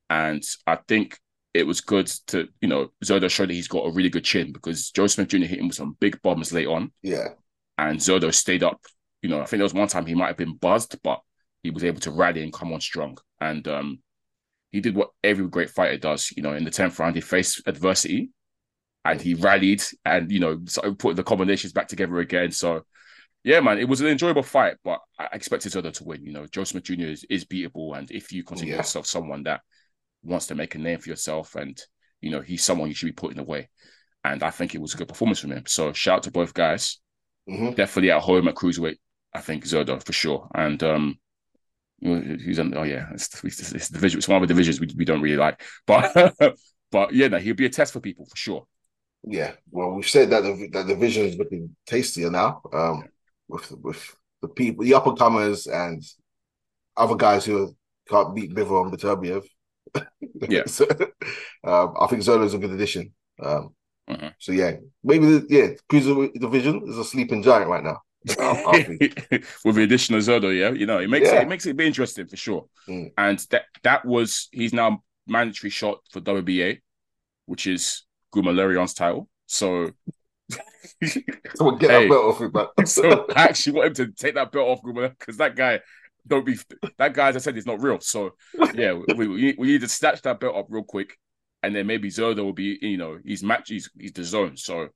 [0.08, 1.18] And I think
[1.54, 4.52] it was good to, you know, Zurdo showed that he's got a really good chin
[4.52, 5.38] because Joe Smith Jr.
[5.38, 6.92] hit him with some big bombs late on.
[7.02, 7.28] Yeah.
[7.76, 8.80] And Zurdo stayed up.
[9.20, 11.20] You know, I think there was one time he might have been buzzed, but
[11.62, 13.16] he was able to rally and come on strong.
[13.40, 13.98] And um,
[14.70, 16.32] he did what every great fighter does.
[16.36, 18.30] You know, in the 10th round, he faced adversity
[19.04, 20.60] and he rallied and, you know,
[20.98, 22.50] putting the combinations back together again.
[22.52, 22.82] So,
[23.44, 26.24] yeah, man, it was an enjoyable fight, but I expected Zurdo to win.
[26.24, 27.08] You know, Joe Smith Jr.
[27.08, 27.96] is, is beatable.
[27.96, 28.76] And if you consider Yeah.
[28.78, 29.60] yourself someone that
[30.22, 31.80] wants to make a name for yourself and,
[32.20, 33.68] you know, he's someone you should be putting away.
[34.24, 35.64] And I think it was a good performance from him.
[35.66, 37.00] So, shout out to both guys.
[37.48, 38.98] hmm Definitely at home at cruiserweight,
[39.34, 40.48] I think Zurdo for sure.
[40.54, 41.18] And, um,
[42.02, 42.76] he's on.
[42.76, 44.18] Oh yeah, it's, it's, it's division.
[44.18, 46.34] It's one of the divisions we, we don't really like, but
[46.90, 48.66] but yeah, no, he'll be a test for people for sure.
[49.24, 49.52] Yeah.
[49.70, 52.62] Well, we've said that the that the division is looking tastier now.
[52.72, 53.04] Um,
[53.48, 56.02] with with the people, the up and comers, and
[56.96, 57.74] other guys who
[58.08, 59.44] can't beat Bivol and Beterbiev.
[60.48, 60.64] Yeah.
[60.66, 60.86] so,
[61.64, 63.12] um, I think Zurdo's a good addition.
[63.42, 63.74] Um,
[64.10, 64.34] Mhm.
[64.40, 64.72] so yeah,
[65.04, 67.98] maybe the, yeah, cruiserweight division is a sleeping giant right now.
[68.38, 69.44] I- I think.
[69.64, 71.40] With the addition of Zurdo, yeah, you know, it makes Yeah.
[71.40, 72.66] it, it makes it be interesting for sure.
[72.88, 73.12] Mm.
[73.18, 76.80] And that that was he's now mandatory shot for WBA,
[77.46, 78.04] which is
[78.34, 79.28] Goulamirian's title.
[79.46, 79.90] So
[81.56, 82.02] Someone get Hey.
[82.04, 82.66] that belt off him, man.
[82.86, 85.80] so I actually want him to take that belt off Goulamirian because that guy
[86.26, 86.56] don't be
[86.98, 87.98] that guy as I said is not real.
[88.00, 88.34] So
[88.74, 91.16] yeah, we, we we need to snatch that belt up real quick,
[91.62, 94.88] and then maybe Zurdo will be you know he's match he's he's DAZN, so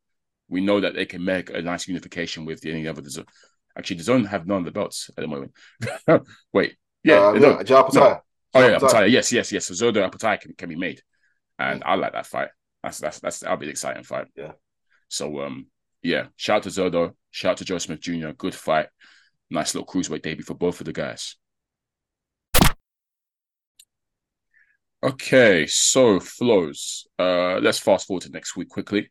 [0.49, 3.27] we know that they can make a nice unification with any other DAZN.
[3.77, 5.53] Actually, DAZN have none of the belts at the moment.
[6.53, 6.77] Wait,
[7.07, 8.21] yeah, uh, no, no, Jai Opetaia.
[8.55, 9.11] oh yeah, Opetaia.
[9.11, 9.67] Yes, yes, yes.
[9.67, 11.03] So Zurdo Opetaia can, can be made,
[11.59, 12.49] and I like that fight.
[12.83, 14.27] That's that's that's that'll be an exciting fight.
[14.35, 14.53] Yeah.
[15.09, 15.67] So um,
[16.03, 18.31] yeah, shout out to Zurdo, shout out to Joe Smith Jr.
[18.31, 18.89] Good fight,
[19.51, 21.37] nice little cruiserweight debut for both of the guys.
[25.03, 27.07] Okay, so Flowz.
[27.19, 29.11] Uh, let's fast forward to next week quickly.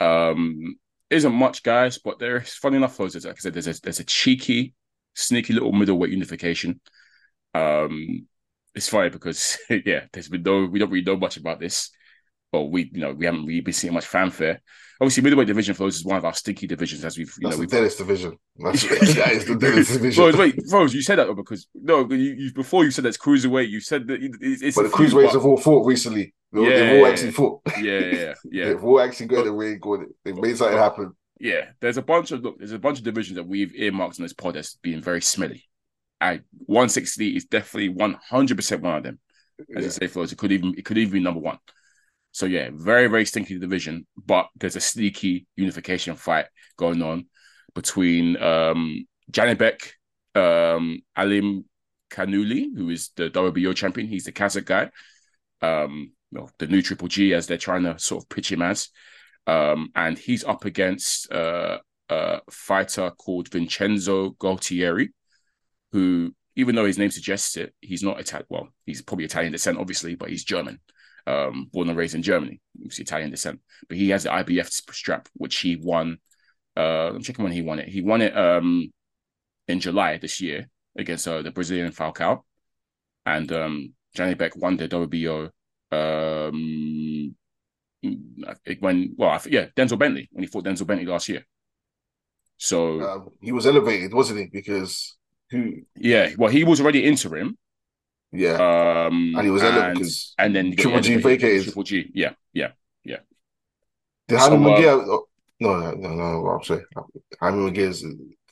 [0.00, 0.76] Um,
[1.10, 2.98] isn't much, guys, but there's funny enough.
[2.98, 4.74] Like I said, there's a, there's a cheeky,
[5.14, 6.80] sneaky little middleweight unification.
[7.54, 8.26] Um,
[8.74, 11.90] it's funny because yeah, there's been no we don't really know much about this,
[12.56, 14.60] but we you know we haven't really been seeing much fanfare.
[15.00, 17.50] Obviously, middleweight division Flowz is one of our stinky divisions as we've you That's know
[17.56, 18.38] the we've Dennis division.
[18.56, 18.82] That's,
[19.16, 20.24] that is the Dennis division.
[20.24, 23.68] Rose, wait, Rose, you said that because no, you, you before you said that's cruiserweight.
[23.68, 26.32] You said that it- it's, it's but the cruiserweights have all fought recently.
[26.52, 27.60] They've, Yeah, they've all actually fought.
[27.78, 30.06] yeah, yeah, yeah, They've all actually got But- the ring going.
[30.24, 31.12] They've made something happen.
[31.38, 31.66] yeah.
[31.80, 32.56] There's a bunch of look.
[32.58, 35.64] There's a bunch of divisions that we've earmarked in this pod as being very smelly.
[36.22, 39.18] I 160 is definitely 100 percent one of them.
[39.60, 39.80] As Yeah.
[39.82, 41.58] you say, Flowz, it could even it could even be number one.
[42.36, 46.44] So yeah, very very stinky division, but there's a sneaky unification fight
[46.76, 47.28] going on
[47.74, 49.92] between um Janibek,
[50.34, 51.64] um Alim
[52.10, 54.06] Kanuli, who is the WBO champion.
[54.06, 54.90] He's the Kazakh guy.
[55.62, 56.12] Um,
[56.58, 58.90] the new Triple G, as they're trying to sort of pitch him as.
[59.46, 61.78] Um, and he's up against uh,
[62.10, 65.08] a fighter called Vincenzo Gualtieri,
[65.92, 68.46] who, even though his name suggests it, he's not Italian.
[68.50, 70.80] Well, he's probably Italian descent, obviously, but he's German,
[71.26, 72.60] um, born and raised in Germany.
[72.82, 76.18] He's Italian descent, but he has the IBF strap, which he won.
[76.76, 77.88] Uh, I'm checking when he won it.
[77.88, 78.92] He won it um,
[79.68, 80.68] in July this year
[80.98, 82.42] against uh, the Brazilian Falcao,
[83.26, 85.50] and um, Janibek won the WBO.
[85.92, 87.36] Um,
[88.64, 91.44] it- when well, I, yeah, Denzel Bentley when he fought Denzel Bentley last year.
[92.58, 94.46] So Um, he was elevated, wasn't he?
[94.46, 95.16] Because
[95.50, 95.82] who?
[95.96, 97.56] yeah, well, he was already interim.
[98.32, 101.64] Yeah, Um, and he was because and then Triple G yeah, vacated.
[101.64, 102.72] Triple G, yeah, yeah.
[104.28, 105.06] did so, Jaime uh, Munguia?
[105.08, 105.28] oh,
[105.60, 106.48] no, no, no, no.
[106.48, 106.84] I'm saying,
[107.40, 108.04] Jaime Munguia is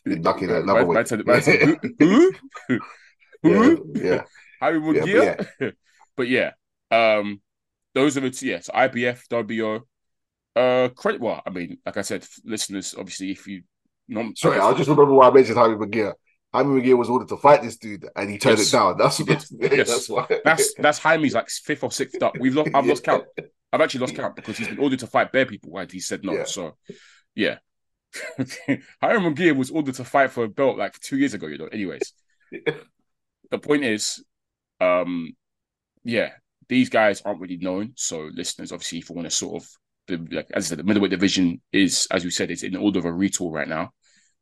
[0.07, 0.95] lucky that another Man- way.
[0.95, 2.33] man said- man said, who?
[2.69, 2.79] Who?
[3.43, 3.93] yeah, Who?
[3.97, 4.23] yeah.
[4.61, 4.81] Harry
[6.17, 6.53] but yeah,
[6.91, 7.41] um,
[7.95, 8.47] those are the two.
[8.47, 9.81] Yeah, so IBF, WBO.
[10.57, 11.21] Uh, credit.
[11.21, 13.65] Well, I mean, like I said, listeners, obviously, if you
[14.09, 16.15] not Sorry, I just remember why I mentioned Jaime Munguia.
[16.55, 18.69] Jaime Munguia was ordered to fight this dude, and he turned Yes.
[18.69, 18.97] it down.
[18.99, 19.39] That's He did.
[19.51, 19.89] that's, Yes.
[19.89, 20.27] that's why.
[20.45, 22.35] that's that's Jaime's like fifth or sixth up.
[22.39, 22.71] We've lost.
[22.75, 23.25] I've lost count.
[23.73, 26.25] I've actually lost count because he's been ordered to fight bare people and he said
[26.25, 26.33] no.
[26.33, 26.45] Yeah.
[26.45, 26.77] So,
[27.35, 27.57] yeah.
[28.69, 31.67] Jaime Munguia was ordered to fight for a belt like two years ago, you know.
[31.67, 32.13] Anyways,
[32.53, 34.23] the point is,
[34.81, 35.33] um,
[36.05, 36.31] yeah,
[36.69, 37.95] these guys aren't really known.
[37.97, 39.69] So, listeners, obviously, if you want to sort of,
[40.07, 43.01] the, like as I said, the middleweight division is, as we said, it's in order
[43.01, 43.91] of a retool right now.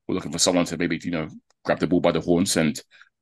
[0.07, 1.29] We're looking for someone to maybe, you know,
[1.65, 2.81] grab the ball by the horns and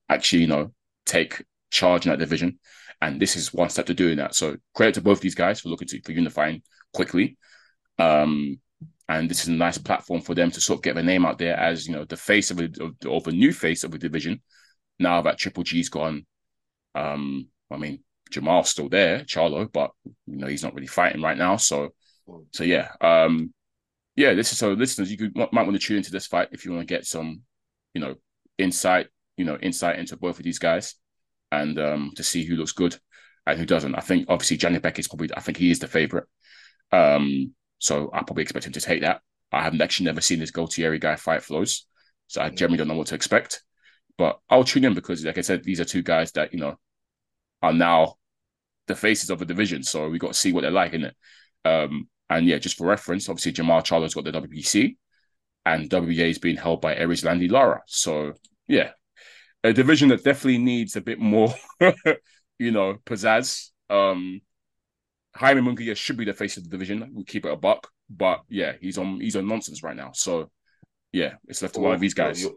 [0.09, 0.73] actually, you know,
[1.07, 2.59] take charge in that division.
[3.03, 4.35] And this is one step to doing that.
[4.35, 6.63] So credit to both these guys for looking to for unifying
[6.93, 7.37] quickly.
[7.99, 8.61] Um,
[9.09, 11.39] and this is a nice platform for them to sort of get their name out
[11.39, 12.71] there as you know the face of a
[13.09, 14.41] of, a new face of a division.
[14.99, 16.27] Now that Triple G's gone,
[16.95, 19.91] um, I mean Jamal's still there, Charlo, but
[20.27, 21.57] you know he's not really fighting right now.
[21.57, 21.91] So,
[22.53, 23.53] so yeah, um,
[24.15, 24.35] yeah.
[24.35, 26.73] This is so listeners, you could, might want to tune into this fight if you
[26.73, 27.43] want to get some,
[27.95, 28.15] you know,
[28.61, 30.95] insight, you know, insight into both of these guys,
[31.51, 32.97] and um, to see who looks good
[33.47, 33.95] and who doesn't.
[33.95, 36.27] I think obviously Janibek Beck is probably, I think he is the favorite.
[36.93, 39.21] Um, so I probably expect him to take that.
[39.53, 41.83] I have actually never seen this Gualtieri guy fight Flowz,
[42.29, 43.63] so I generally don't know what to expect.
[44.17, 46.77] But I'll tune in because, like I said, these are two guys that you know
[47.63, 48.17] are now
[48.87, 49.83] the faces of the division.
[49.83, 51.17] So we got to see what they're like in it.
[51.65, 54.97] Um, and yeah, just for reference, obviously Jamal Charlo's got the WBC,
[55.67, 57.81] and WBA is being held by Erislandy Lara.
[57.87, 58.35] So
[58.71, 58.91] yeah,
[59.65, 61.53] a division that definitely needs a bit more,
[62.59, 63.71] you know, pizzazz.
[63.91, 64.41] Um,
[65.35, 67.11] Jaime Munguia should be the face of the division.
[67.13, 70.13] We'll keep it a buck, but yeah, he's on he's on nonsense right now.
[70.15, 70.51] So
[71.13, 72.43] yeah, it's left to one of these guys.
[72.43, 72.53] Your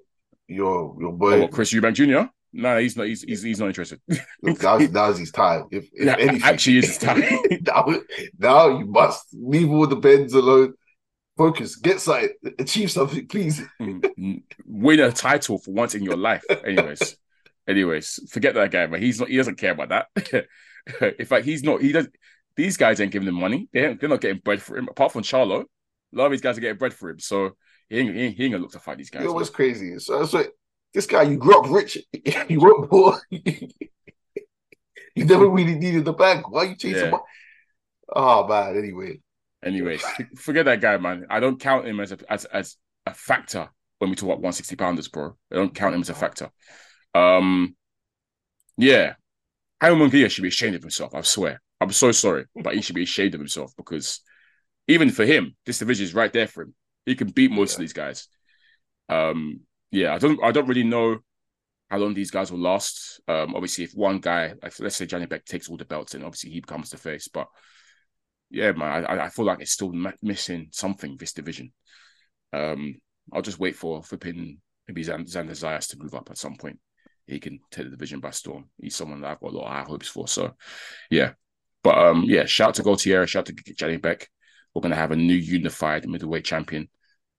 [0.48, 2.30] your, your boy, oh, what, Chris Eubank Jr.
[2.54, 3.08] No, he's not.
[3.08, 4.00] He's he's, he's not interested.
[4.44, 5.66] Look, that, was, that was his time.
[5.72, 7.24] If, if yeah, anything, actually, is his time.
[7.66, 8.00] now,
[8.38, 10.76] now you must leave all the Benns alone.
[11.36, 12.30] Focus, get something,
[12.60, 13.62] achieve something, please.
[13.82, 16.44] Mm, win a title for once in your life.
[16.64, 17.18] Anyways,
[17.68, 19.30] anyways, forget that guy, but he's not.
[19.30, 20.46] He doesn't care about that.
[21.20, 21.82] in fact, he's not.
[21.82, 22.08] He does.
[22.56, 23.68] These guys ain't giving him money.
[23.74, 24.88] They they're not getting bread for him.
[24.88, 27.20] Apart from Charlo, a lot of these guys are getting bread for him.
[27.20, 27.52] So
[27.90, 29.24] he ain't, he ain't, he ain't gonna look to fight these guys.
[29.24, 29.98] You know what's crazy?
[29.98, 30.46] So, so
[30.94, 31.98] this guy, you grew up rich.
[32.48, 33.20] you weren't poor.
[33.32, 33.70] you
[35.26, 36.52] never really needed the bank.
[36.52, 37.12] Why are you chasing?
[37.12, 37.18] Yeah.
[38.16, 38.78] Oh man.
[38.78, 39.20] Anyway.
[39.64, 39.98] Anyway,
[40.36, 41.26] forget that guy, man.
[41.30, 44.76] I don't count him as a as as a factor when we talk about 160
[44.76, 45.36] pounders, bro.
[45.52, 46.50] I don't count him as a factor.
[47.14, 47.76] Um,
[48.78, 49.14] yeah,
[49.82, 51.14] Jaime Munguia should be ashamed of himself.
[51.16, 51.62] I swear.
[51.80, 54.22] I'm so sorry, but he should be ashamed of himself because
[54.88, 56.76] even for him, this division is right there for him.
[57.06, 57.76] He can beat most yeah.
[57.76, 58.28] of these guys.
[59.10, 59.62] Um,
[59.92, 61.20] yeah, I don't I don't really know
[61.90, 63.22] how long these guys will last.
[63.28, 66.50] Um, obviously, if one guy, like, let's say Janibek takes all the belts, and obviously
[66.50, 67.28] he becomes the face.
[67.28, 67.48] But
[68.54, 69.92] yeah, man, I, I feel like it's still
[70.22, 71.74] missing something this division.
[72.54, 72.96] Um,
[73.34, 76.80] I'll just wait for flipping maybe Xander Zayas to move up at some point.
[77.26, 78.66] He can take the division by storm.
[78.80, 80.28] He's someone that I've got a lot of high hopes for.
[80.28, 80.52] So,
[81.10, 81.32] yeah.
[81.84, 84.28] But um, yeah, shout to Gualtieri, shout to Janibek.
[84.74, 86.90] We're gonna have a new unified middleweight champion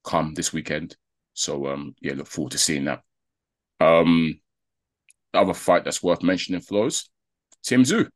[0.04, 0.96] come this weekend.
[1.32, 3.02] So um, yeah, look forward to seeing that.
[3.80, 4.40] Um,
[5.32, 7.08] other fight that's worth mentioning Flowz,
[7.62, 8.08] Tim Tszyu,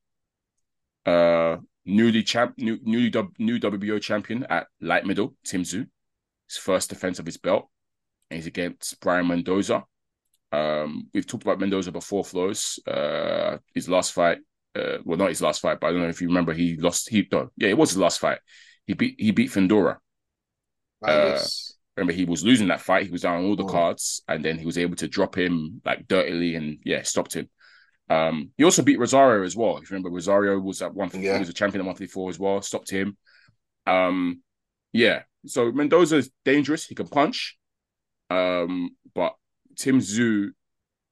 [1.06, 1.56] uh,
[1.88, 5.34] newly champ, new, newly new WBO champion at light middle.
[5.44, 5.86] Tim Tszyu.
[6.46, 7.68] his first defense of his belt,
[8.30, 9.84] and he's against Brian Mendoza.
[10.52, 12.78] Um, we've talked about Mendoza before, Flowz.
[12.86, 14.38] Uh, his last fight,
[14.76, 17.08] uh, well, not his last fight, but I don't know if you remember, he lost.
[17.08, 18.38] He no, yeah, it was his last fight.
[18.86, 19.96] He beat he beat Fundora.
[21.02, 21.74] Uh, yes.
[21.96, 23.06] Remember, he was losing that fight.
[23.06, 23.68] He was down on all the oh.
[23.68, 27.48] cards, and then he was able to drop him like dirtily, and yeah, stopped him.
[28.10, 29.76] Um, he also beat Rosario as well.
[29.76, 31.10] If you remember, Rosario was at one.
[31.14, 31.34] Yeah.
[31.34, 32.62] He was a champion at one fifty four as well.
[32.62, 33.16] Stopped him.
[33.86, 34.42] Um,
[34.92, 35.22] yeah.
[35.46, 36.86] So Mendoza is dangerous.
[36.86, 37.56] He can punch.
[38.30, 39.34] Um, but
[39.76, 40.48] Tim Tszyu,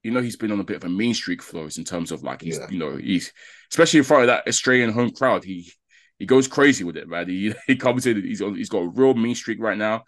[0.03, 2.23] you know, he's been on a bit of a mean streak Flowz in terms of
[2.23, 2.69] like he's, yeah.
[2.71, 3.33] you know, he's
[3.71, 5.45] especially in front of that Australian home crowd.
[5.45, 5.73] He
[6.19, 7.29] he goes crazy with it, man.
[7.29, 8.23] He he comes in.
[8.23, 10.05] He's on, he's got a real mean streak right now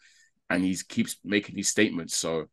[0.50, 2.16] and he keeps making these statements.
[2.16, 2.46] So,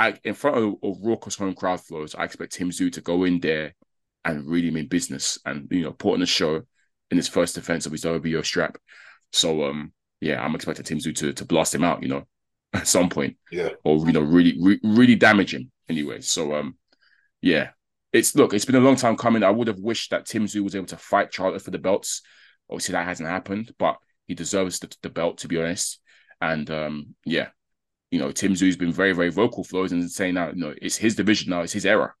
[0.00, 3.24] I in front of, of raucous home crowd Flowz, I expect Tim Tszyu to go
[3.24, 3.74] in there
[4.24, 6.62] and really mean business and you know put on a show
[7.10, 8.78] in his first defense of his WBO strap.
[9.32, 12.24] So, um, yeah, I'm expecting Tim Tszyu to to blast him out, you know,
[12.72, 16.22] at some point, yeah, or you know, really re- really damage him anyway.
[16.22, 16.76] So, um,
[17.42, 17.70] yeah,
[18.12, 19.42] it's look, it's been a long time coming.
[19.42, 22.22] I would have wished that Tim Tszyu was able to fight Charlo for the belts.
[22.70, 26.00] Obviously, that hasn't happened, but he deserves the, the belt to be honest.
[26.40, 27.48] And um, yeah,
[28.10, 30.74] you know, Tim Tszyu's been very, very vocal for those and saying that, you know,
[30.80, 32.12] it's his division now, it's his era.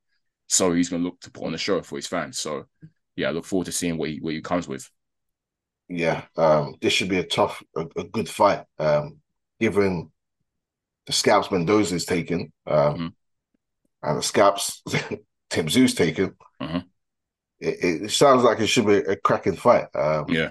[0.48, 2.40] So he's going to look to put on a show for his fans.
[2.40, 2.66] So
[3.16, 4.88] yeah, I look forward to seeing what he, what he comes with.
[5.88, 9.18] Yeah, um, this should be a tough, a, a good fight, um,
[9.58, 10.12] given
[11.06, 13.06] the scalps Mendoza's taken, um, mm-hmm.
[14.08, 14.84] and the scalps
[15.50, 16.36] Tim Tszyu's taken.
[16.62, 16.78] Mm-hmm.
[17.58, 19.86] It, it, sounds like it should be a cracking fight.
[19.94, 20.50] Um, yeah,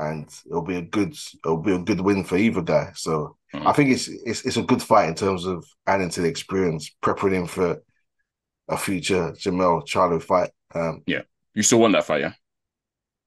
[0.00, 2.90] and it'll be a good it'll be a good win for either guy.
[2.94, 3.66] So mm.
[3.66, 6.90] I think it's it's it's a good fight in terms of adding to the experience,
[7.02, 7.82] preparing him for
[8.68, 10.50] a future Jamel Charlo fight.
[10.74, 11.22] Um, yeah,
[11.54, 12.32] you still want that fight, yeah?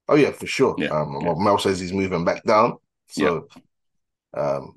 [0.10, 0.76] Oh yeah, for sure.
[0.78, 0.90] Yeah.
[0.90, 1.34] Um, yeah.
[1.38, 3.48] Mel says he's moving back down, so
[4.36, 4.42] yeah.
[4.42, 4.76] um,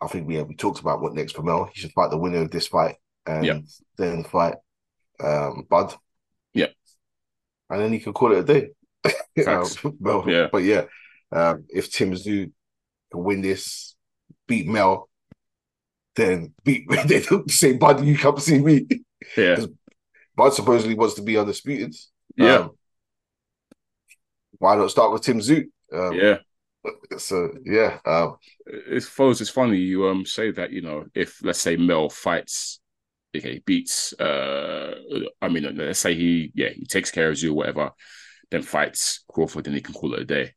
[0.00, 1.70] I think we yeah, we talked about what next for Mel.
[1.72, 2.96] He should fight the winner of this fight
[3.26, 3.58] and yeah.
[3.96, 4.56] then fight
[5.22, 5.94] um, Bud.
[6.52, 6.68] Yeah.
[7.68, 8.68] and then he can call it a day.
[9.48, 9.66] Um,
[9.98, 10.46] Mel- Yeah.
[10.52, 10.84] But yeah,
[11.32, 12.50] um, if Tim Tszyu
[13.10, 13.96] can win this,
[14.46, 15.08] beat Mel,
[16.16, 18.86] then beat they don't say, Bud, you come see me.
[19.36, 19.66] Yeah,
[20.36, 21.94] Bud supposedly wants to be undisputed.
[22.36, 22.70] yeah, Um,
[24.58, 25.64] why not start with Tim Tszyu?
[25.92, 26.38] Um, yeah.
[27.16, 29.40] So yeah, um, It's folks.
[29.40, 30.70] It's funny you um say that.
[30.70, 32.78] You know, if let's say Mel fights,
[33.34, 34.12] okay, beats.
[34.20, 34.94] Uh,
[35.40, 37.92] I mean, let's say he, yeah, he takes care of Tszyu, whatever,
[38.50, 40.52] then fights Crawford, then he can call it a day.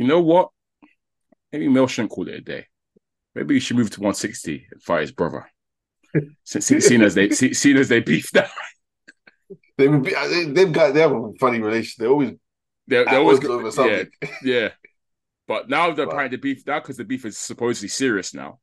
[0.00, 0.48] You know what?
[1.52, 2.66] Maybe Mel shouldn't call it a day.
[3.34, 5.46] Maybe he should move to 160 and fight his brother.
[6.42, 8.48] Since seen as they see- seen as they beefed up.
[9.76, 10.14] they would be.
[10.14, 12.02] They, they've got they have a funny relation.
[12.02, 12.30] They always
[12.86, 14.10] they're, they're always over yeah, something.
[14.42, 14.70] Yeah.
[15.46, 18.58] But now they're apparently the beef now because the beef is supposedly serious now.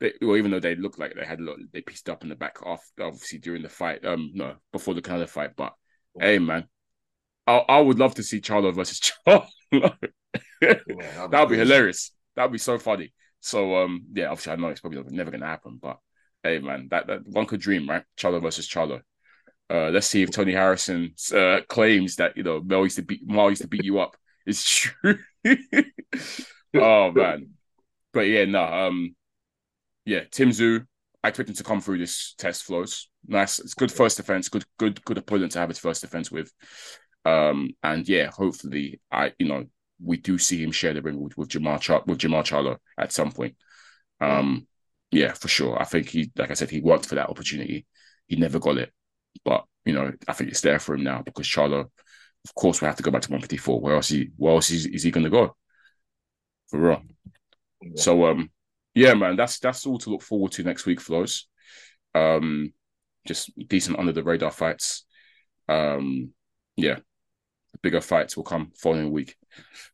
[0.00, 2.28] They, well, even though they look like they had a lot, they pieced up in
[2.28, 4.04] the back off obviously during the fight.
[4.04, 5.56] Um, no, before the Canelo fight.
[5.56, 5.72] But
[6.20, 6.68] hey, man,
[7.46, 9.46] I I would love to see Charlo versus Charlo.
[11.32, 12.12] Yeah, That'd be hilarious.
[12.36, 13.12] That'd be so funny.
[13.40, 15.98] So um, yeah, obviously I know it's probably never gonna happen, but
[16.42, 18.04] hey, man, that, that one could dream, right?
[18.16, 19.00] Charlo versus Charlo.
[19.70, 23.26] Uh, let's see if Tony Harrison uh, claims that you know Mel used to beat
[23.26, 24.16] Mel used to beat you up.
[24.44, 24.64] It's
[25.04, 25.18] true.
[26.74, 27.50] oh man,
[28.12, 29.14] but yeah, no, um,
[30.04, 30.86] yeah, Tim Tszyu.
[31.24, 33.06] I expect him to come through this test Flowz.
[33.26, 34.48] Nice, it's good first defense.
[34.48, 36.52] Good, good, good opponent to have his first defense with.
[37.24, 39.66] Um, and yeah, hopefully, I you know
[40.02, 43.12] we do see him share the ring with, with Jamal Char- with Jamal Charlo at
[43.12, 43.56] some point.
[44.20, 44.66] Um,
[45.10, 45.80] yeah, for sure.
[45.80, 47.86] I think he, like I said, he worked for that opportunity.
[48.26, 48.92] He never got it,
[49.44, 51.80] but you know, I think it's there for him now because Charlo,
[52.44, 53.80] of course, we have to go back to 154.
[53.80, 55.56] Where else he, where else is, is he going to go?
[56.68, 57.02] For real.
[57.82, 57.90] Yeah.
[57.96, 58.50] So, um,
[58.94, 61.44] yeah, man, that's that's all to look forward to next week, Flowz.
[62.14, 62.72] Um,
[63.26, 65.04] just decent under the radar fights.
[65.68, 66.32] Um,
[66.76, 66.98] yeah,
[67.82, 69.36] bigger fights will come following week.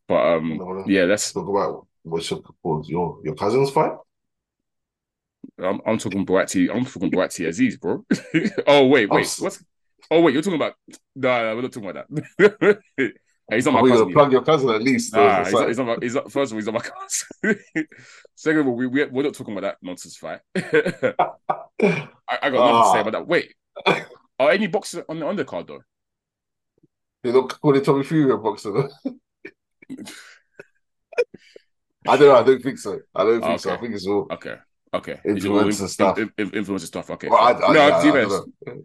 [0.06, 1.32] But um, yeah, let's.
[1.32, 2.42] talk about what's your
[2.84, 3.92] your your cousin's fight.
[5.62, 6.68] I'm, I'm talking Boati.
[6.74, 8.04] I'm talking Boati Aziz, bro.
[8.66, 9.62] oh wait, wait, s- what's?
[10.11, 10.74] Oh wait, you're talking about?
[11.16, 12.78] No, no, we're not talking about that.
[13.50, 14.12] Hey, he's not my Are cousin.
[14.12, 15.14] plug your cousin at least?
[15.14, 16.80] Nah, he's not, he's not my, he's not, first of all, he's not my
[17.54, 17.62] cousin.
[18.34, 20.40] Second of all, we, we, we're not talking about that nonsense fight.
[20.54, 21.24] I.
[21.80, 23.00] I got nothing to say Ah.
[23.00, 23.26] about that.
[23.26, 23.54] Wait,
[24.38, 25.80] are any boxers on the undercard though?
[27.22, 28.90] They don't call it Tommy Fury a boxer.
[32.07, 32.36] I don't know.
[32.36, 33.01] I don't think so.
[33.14, 33.72] I don't think so.
[33.72, 34.26] I think it's all.
[34.30, 34.57] Okay,
[34.95, 35.20] okay.
[35.26, 36.18] Influencer in- stuff.
[36.18, 37.11] in- in- influencer stuff.
[37.11, 37.28] Okay.
[37.28, 37.53] Well, I.
[37.53, 38.28] I, no, I, see, I don't
[38.66, 38.82] know.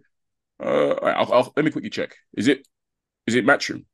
[0.64, 2.16] Uh, all right, I'll, I'll, let me quickly check.
[2.36, 2.68] Is it
[3.28, 3.86] is it Matchroom?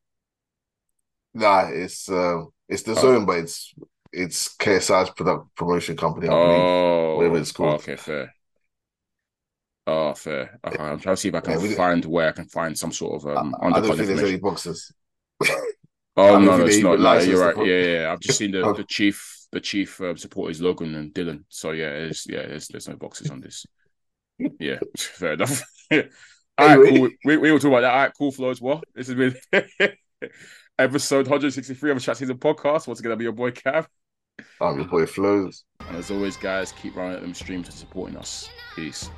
[1.34, 2.96] Nah, it's um, it's the Oh.
[2.96, 3.74] zone, but it's
[4.12, 6.28] it's KSI's product promotion company.
[6.28, 6.60] I believe.
[6.62, 7.82] Oh, whatever it's called.
[7.82, 8.34] Okay, fair.
[9.86, 10.60] Oh, fair.
[10.66, 12.92] Okay, I'm trying to see if I can Yeah, find where I can find some
[12.92, 14.76] sort of um I, I don't think there's any information.
[16.20, 16.98] Oh no, no, it's not.
[17.00, 17.66] No, licensed you're right.
[17.66, 18.12] Yeah, yeah.
[18.12, 18.74] I've just seen the, Oh.
[18.74, 19.36] the chief.
[19.52, 21.44] The chief um, support is Logan and Dillon.
[21.50, 22.46] So yeah, it's, yeah.
[22.46, 23.66] There's, there's no boxes on this.
[24.60, 25.64] Yeah, fair enough.
[25.92, 26.08] All right,
[26.80, 26.98] Anyway.
[26.98, 27.10] cool.
[27.26, 27.92] We, we will talk about that.
[27.94, 28.62] All right, cool, Flowz.
[28.62, 29.36] Well, this has been
[30.78, 32.86] episode 163 of the Strap Season podcast.
[32.88, 33.86] Once again, I'll be your boy Kam.
[34.62, 35.64] I'm your boy Flowz.
[35.88, 38.50] And as always, guys, keep running at them streams and supporting us.
[38.76, 39.10] Peace.